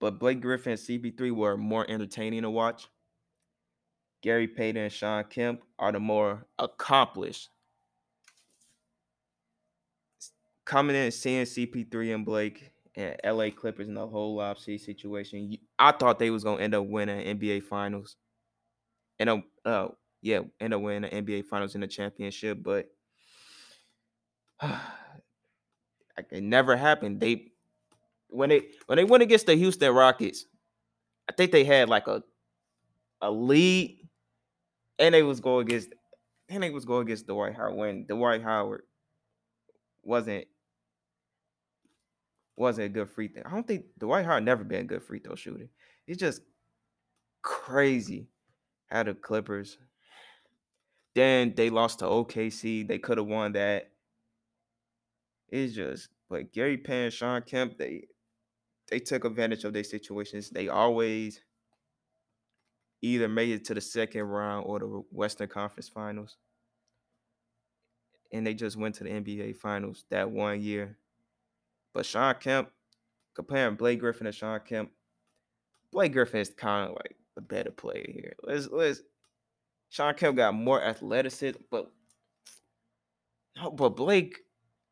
But 0.00 0.18
Blake 0.18 0.40
Griffin 0.40 0.72
and 0.72 0.80
CP3 0.80 1.32
were 1.32 1.56
more 1.56 1.88
entertaining 1.90 2.42
to 2.42 2.50
watch. 2.50 2.88
Gary 4.22 4.48
Payton 4.48 4.82
and 4.82 4.92
Shawn 4.92 5.24
Kemp 5.24 5.62
are 5.78 5.92
the 5.92 6.00
more 6.00 6.46
accomplished. 6.58 7.50
Coming 10.64 10.96
in 10.96 11.02
and 11.04 11.14
seeing 11.14 11.44
CP3 11.44 12.14
and 12.14 12.26
Blake 12.26 12.72
and 12.94 13.16
LA 13.24 13.50
Clippers 13.50 13.88
in 13.88 13.94
the 13.94 14.06
whole 14.06 14.36
Lob 14.36 14.58
situation, 14.58 15.56
I 15.78 15.92
thought 15.92 16.18
they 16.18 16.30
was 16.30 16.44
gonna 16.44 16.62
end 16.62 16.74
up 16.74 16.86
winning 16.86 17.38
NBA 17.38 17.62
Finals. 17.62 18.16
And 19.18 19.30
uh, 19.30 19.38
uh 19.64 19.88
yeah, 20.20 20.40
end 20.60 20.74
up 20.74 20.80
winning 20.82 21.02
the 21.02 21.22
NBA 21.22 21.46
Finals 21.46 21.74
in 21.74 21.80
the 21.80 21.86
championship, 21.86 22.62
but 22.62 22.90
it 26.30 26.42
never 26.42 26.76
happened. 26.76 27.20
They 27.20 27.52
when 28.28 28.50
they 28.50 28.62
when 28.86 28.96
they 28.96 29.04
went 29.04 29.22
against 29.22 29.46
the 29.46 29.54
Houston 29.54 29.94
Rockets, 29.94 30.46
I 31.28 31.32
think 31.32 31.52
they 31.52 31.64
had 31.64 31.88
like 31.88 32.06
a 32.08 32.22
a 33.20 33.30
lead, 33.30 34.07
and 34.98 35.14
they 35.14 35.22
was 35.22 35.40
going 35.40 35.66
against 35.66 35.90
and 36.48 36.62
they 36.62 36.70
was 36.70 36.84
going 36.84 37.02
against 37.02 37.26
Dwight 37.26 37.54
Howard 37.54 37.76
when 37.76 38.06
Dwight 38.06 38.42
Howard 38.42 38.82
wasn't 40.02 40.46
wasn't 42.56 42.86
a 42.86 42.88
good 42.88 43.10
free 43.10 43.28
throw. 43.28 43.42
I 43.46 43.50
don't 43.50 43.66
think 43.66 43.84
Dwight 43.98 44.24
Howard 44.24 44.44
never 44.44 44.64
been 44.64 44.80
a 44.80 44.84
good 44.84 45.02
free 45.02 45.20
throw 45.20 45.34
shooter. 45.34 45.68
It's 46.06 46.18
just 46.18 46.42
crazy 47.42 48.28
how 48.86 49.04
the 49.04 49.14
Clippers. 49.14 49.78
Then 51.14 51.54
they 51.56 51.70
lost 51.70 52.00
to 52.00 52.04
OKC. 52.06 52.86
They 52.86 52.98
could 52.98 53.18
have 53.18 53.26
won 53.26 53.52
that. 53.52 53.90
It's 55.48 55.74
just 55.74 56.08
but 56.28 56.52
Gary 56.52 56.76
Payton, 56.76 57.10
Shawn 57.10 57.42
Kemp, 57.42 57.78
they 57.78 58.06
they 58.90 58.98
took 58.98 59.24
advantage 59.24 59.64
of 59.64 59.72
their 59.72 59.84
situations. 59.84 60.50
They 60.50 60.68
always 60.68 61.40
either 63.02 63.28
made 63.28 63.50
it 63.50 63.64
to 63.66 63.74
the 63.74 63.80
second 63.80 64.22
round 64.22 64.66
or 64.66 64.78
the 64.78 64.86
Western 65.10 65.48
Conference 65.48 65.88
Finals. 65.88 66.36
And 68.32 68.46
they 68.46 68.54
just 68.54 68.76
went 68.76 68.96
to 68.96 69.04
the 69.04 69.10
NBA 69.10 69.56
Finals 69.56 70.04
that 70.10 70.30
one 70.30 70.60
year. 70.60 70.98
But 71.94 72.04
Shawn 72.04 72.34
Kemp, 72.40 72.70
comparing 73.34 73.76
Blake 73.76 74.00
Griffin 74.00 74.26
to 74.26 74.32
Shawn 74.32 74.60
Kemp, 74.66 74.90
Blake 75.90 76.12
Griffin 76.12 76.40
is 76.40 76.50
kind 76.50 76.90
of 76.90 76.96
like 76.96 77.16
the 77.34 77.40
better 77.40 77.70
player 77.70 78.06
here. 78.06 78.34
Let's 78.42 78.68
let's 78.68 79.02
Shawn 79.88 80.14
Kemp 80.14 80.36
got 80.36 80.54
more 80.54 80.82
athleticism, 80.82 81.58
but 81.70 81.90
oh, 83.62 83.70
but 83.70 83.90
Blake 83.90 84.38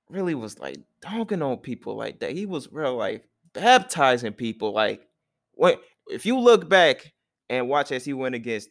really 0.09 0.35
was 0.35 0.59
like 0.59 0.79
dunking 1.03 1.43
on 1.43 1.59
people 1.59 1.97
like 1.97 2.21
that. 2.21 2.33
He 2.33 2.47
was 2.47 2.73
real 2.73 2.97
life 2.97 3.21
baptizing 3.53 4.33
people. 4.33 4.73
Like 4.73 5.07
when 5.53 5.77
if 6.09 6.25
you 6.25 6.39
look 6.39 6.69
back 6.69 7.13
and 7.49 7.69
watch 7.69 7.93
as 7.93 8.05
he 8.05 8.13
went 8.13 8.35
against 8.35 8.71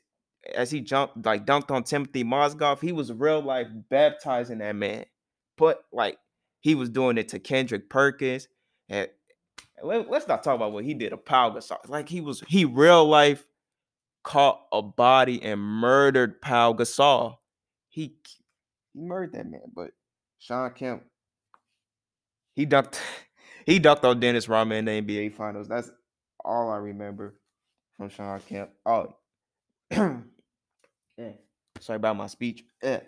as 0.53 0.69
he 0.69 0.81
jumped 0.81 1.25
like 1.25 1.45
dunked 1.45 1.71
on 1.71 1.83
Timofey 1.83 2.23
Mozgov, 2.23 2.81
he 2.81 2.91
was 2.91 3.11
real 3.11 3.41
life 3.41 3.67
baptizing 3.89 4.59
that 4.59 4.75
man. 4.75 5.05
But 5.57 5.83
like 5.91 6.17
he 6.61 6.75
was 6.75 6.89
doing 6.89 7.17
it 7.17 7.29
to 7.29 7.39
Kendrick 7.39 7.89
Perkins. 7.89 8.47
And 8.89 9.09
let, 9.81 10.09
us 10.11 10.27
not 10.27 10.43
talk 10.43 10.55
about 10.55 10.71
what 10.71 10.83
he 10.83 10.93
did 10.93 11.09
to 11.11 11.17
Pau 11.17 11.51
Gasol. 11.51 11.77
Like 11.88 12.09
he 12.09 12.21
was 12.21 12.43
he 12.47 12.65
real 12.65 13.05
life 13.05 13.45
caught 14.23 14.61
a 14.71 14.81
body 14.81 15.41
and 15.41 15.59
murdered 15.59 16.41
Pau 16.41 16.73
Gasol. 16.73 17.38
He 17.89 18.15
he 18.93 19.01
murdered 19.01 19.33
that 19.33 19.49
man. 19.49 19.61
But 19.73 19.91
Shawn 20.39 20.71
Kemp, 20.71 21.03
he 22.55 22.65
dunked 22.65 22.99
he 23.65 23.79
dunked 23.79 24.03
on 24.03 24.19
Dennis 24.19 24.49
Rodman 24.49 24.88
in 24.88 25.05
the 25.05 25.15
NBA 25.15 25.33
Finals. 25.33 25.67
That's 25.67 25.89
all 26.43 26.69
I 26.69 26.77
remember 26.77 27.35
from 27.97 28.10
Shawn 28.10 28.41
Kemp. 28.41 28.71
Oh, 28.86 29.15
yeah. 29.91 30.19
Sorry 31.79 31.97
about 31.97 32.15
my 32.15 32.27
speech. 32.27 32.63
Yeah. 32.81 33.01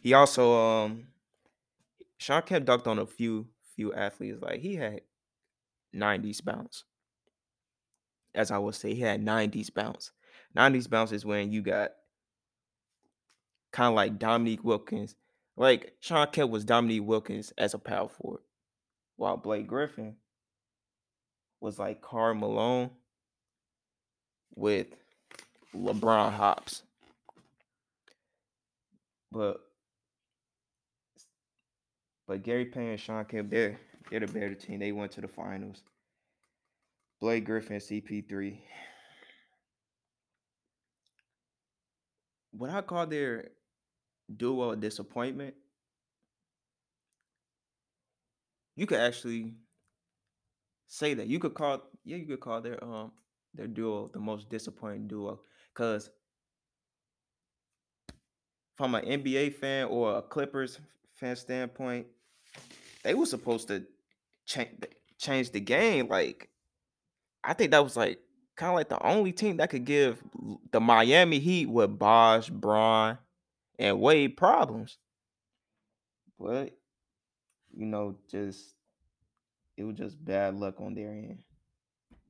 He 0.00 0.12
also 0.14 0.54
um 0.54 1.08
Shawn 2.18 2.42
Kemp 2.42 2.66
dunked 2.66 2.86
on 2.86 2.98
a 2.98 3.06
few 3.06 3.48
few 3.74 3.92
athletes. 3.94 4.38
Like 4.40 4.60
he 4.60 4.76
had 4.76 5.00
90s 5.94 6.44
bounce. 6.44 6.84
As 8.34 8.50
I 8.50 8.58
would 8.58 8.74
say, 8.74 8.94
he 8.94 9.00
had 9.00 9.24
90s 9.24 9.72
bounce. 9.72 10.10
90s 10.56 10.90
bounce 10.90 11.12
is 11.12 11.24
when 11.24 11.52
you 11.52 11.62
got 11.62 11.92
kind 13.72 13.88
of 13.88 13.94
like 13.94 14.18
Dominique 14.18 14.64
Wilkins. 14.64 15.14
Like 15.56 15.94
Shawn 16.00 16.28
Kemp 16.32 16.50
was 16.50 16.64
Dominique 16.64 17.04
Wilkins 17.04 17.52
as 17.56 17.74
a 17.74 17.78
power 17.78 18.08
forward, 18.08 18.40
while 19.16 19.36
Blake 19.36 19.68
Griffin 19.68 20.16
was 21.60 21.78
like 21.78 22.02
Karl 22.02 22.34
Malone 22.34 22.90
with 24.54 24.86
LeBron 25.74 26.32
Hops. 26.32 26.82
But 29.32 29.60
but 32.26 32.42
Gary 32.42 32.66
Payton 32.66 32.90
and 32.90 33.00
Shawn 33.00 33.24
Kemp, 33.24 33.50
they're 33.50 33.78
they're 34.10 34.20
the 34.20 34.26
better 34.26 34.54
team. 34.54 34.78
They 34.78 34.92
went 34.92 35.12
to 35.12 35.20
the 35.20 35.28
finals. 35.28 35.82
Blake 37.20 37.44
Griffin, 37.44 37.78
CP3. 37.78 38.58
What 42.52 42.70
I 42.70 42.82
call 42.82 43.06
their 43.06 43.48
duo 44.34 44.70
a 44.70 44.76
disappointment, 44.76 45.54
you 48.76 48.86
could 48.86 49.00
actually 49.00 49.54
say 50.86 51.14
that. 51.14 51.26
You 51.26 51.40
could 51.40 51.54
call 51.54 51.82
yeah, 52.04 52.16
you 52.16 52.26
could 52.26 52.40
call 52.40 52.60
their 52.60 52.82
um 52.82 53.10
their 53.54 53.66
duo 53.66 54.10
the 54.12 54.18
most 54.18 54.48
disappointing 54.48 55.08
duo. 55.08 55.40
Cause 55.74 56.10
from 58.76 58.94
an 58.94 59.04
NBA 59.04 59.54
fan 59.54 59.86
or 59.86 60.18
a 60.18 60.22
Clippers 60.22 60.80
fan 61.14 61.36
standpoint, 61.36 62.06
they 63.02 63.14
were 63.14 63.26
supposed 63.26 63.68
to 63.68 63.84
change 64.46 64.70
change 65.18 65.50
the 65.50 65.60
game. 65.60 66.08
Like, 66.08 66.48
I 67.42 67.52
think 67.54 67.70
that 67.70 67.82
was 67.82 67.96
like 67.96 68.18
kind 68.56 68.70
of 68.70 68.76
like 68.76 68.88
the 68.88 69.04
only 69.04 69.32
team 69.32 69.56
that 69.58 69.70
could 69.70 69.84
give 69.84 70.22
the 70.70 70.80
Miami 70.80 71.38
Heat 71.38 71.66
with 71.66 71.98
Bosh, 71.98 72.48
Bron, 72.50 73.18
and 73.78 74.00
Wade 74.00 74.36
problems. 74.36 74.98
But 76.38 76.76
you 77.72 77.86
know, 77.86 78.16
just 78.30 78.74
it 79.76 79.84
was 79.84 79.96
just 79.96 80.22
bad 80.24 80.54
luck 80.54 80.80
on 80.80 80.94
their 80.94 81.10
end. 81.10 81.42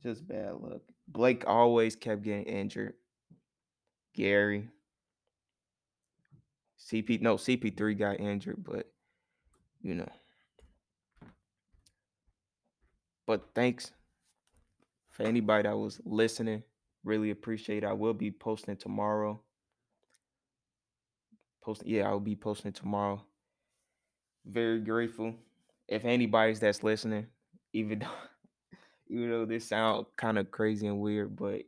Just 0.03 0.27
bad 0.27 0.55
luck. 0.55 0.83
Blake 1.09 1.45
always 1.47 1.97
kept 1.97 2.23
getting 2.23 2.45
injured. 2.45 2.95
Gary. 4.15 4.69
CP 6.79 7.21
no 7.21 7.37
CP3 7.37 7.99
got 7.99 8.21
injured, 8.21 8.63
but 8.63 8.91
you 9.83 9.95
know. 9.95 10.09
But 13.27 13.51
thanks 13.55 13.91
for 15.11 15.23
anybody 15.23 15.63
that 15.63 15.77
was 15.77 16.01
listening. 16.05 16.63
Really 17.05 17.31
appreciate 17.31 17.85
it. 17.85 17.87
I 17.87 17.93
will 17.93 18.15
be 18.15 18.31
posting 18.31 18.77
tomorrow. 18.77 19.41
Posting, 21.63 21.89
yeah, 21.89 22.09
I'll 22.09 22.21
be 22.21 22.37
posting 22.37 22.73
tomorrow. 22.73 23.25
Very 24.45 24.81
grateful. 24.81 25.35
If 25.89 26.05
anybody's 26.05 26.61
that's 26.61 26.83
listening, 26.83 27.27
even 27.73 28.01
though 28.01 28.07
even 29.15 29.31
though 29.31 29.45
this 29.45 29.69
sound 29.69 30.07
kind 30.17 30.39
of 30.39 30.51
crazy 30.51 30.89
and 30.89 30.99
weird, 30.99 31.37
but 31.37 31.63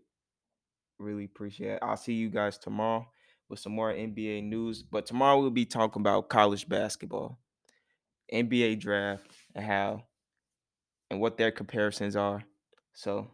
really 0.98 1.24
appreciate 1.24 1.74
it. 1.74 1.78
I'll 1.80 1.96
see 1.96 2.14
you 2.14 2.28
guys 2.28 2.58
tomorrow 2.58 3.06
with 3.48 3.60
some 3.60 3.72
more 3.72 3.92
NBA 3.92 4.42
news. 4.42 4.82
But 4.82 5.06
tomorrow 5.06 5.40
we'll 5.40 5.50
be 5.50 5.64
talking 5.64 6.02
about 6.02 6.28
college 6.28 6.68
basketball, 6.68 7.38
NBA 8.32 8.80
draft, 8.80 9.30
and 9.54 9.64
how 9.64 10.02
and 11.08 11.20
what 11.20 11.36
their 11.36 11.52
comparisons 11.52 12.16
are. 12.16 12.42
So 12.94 13.30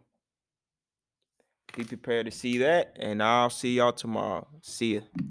be 1.75 1.83
prepared 1.83 2.27
to 2.27 2.31
see 2.31 2.59
that, 2.59 2.95
and 2.99 3.23
I'll 3.23 3.49
see 3.49 3.77
y'all 3.77 3.93
tomorrow. 3.93 4.47
See 4.61 4.95
ya. 4.95 5.01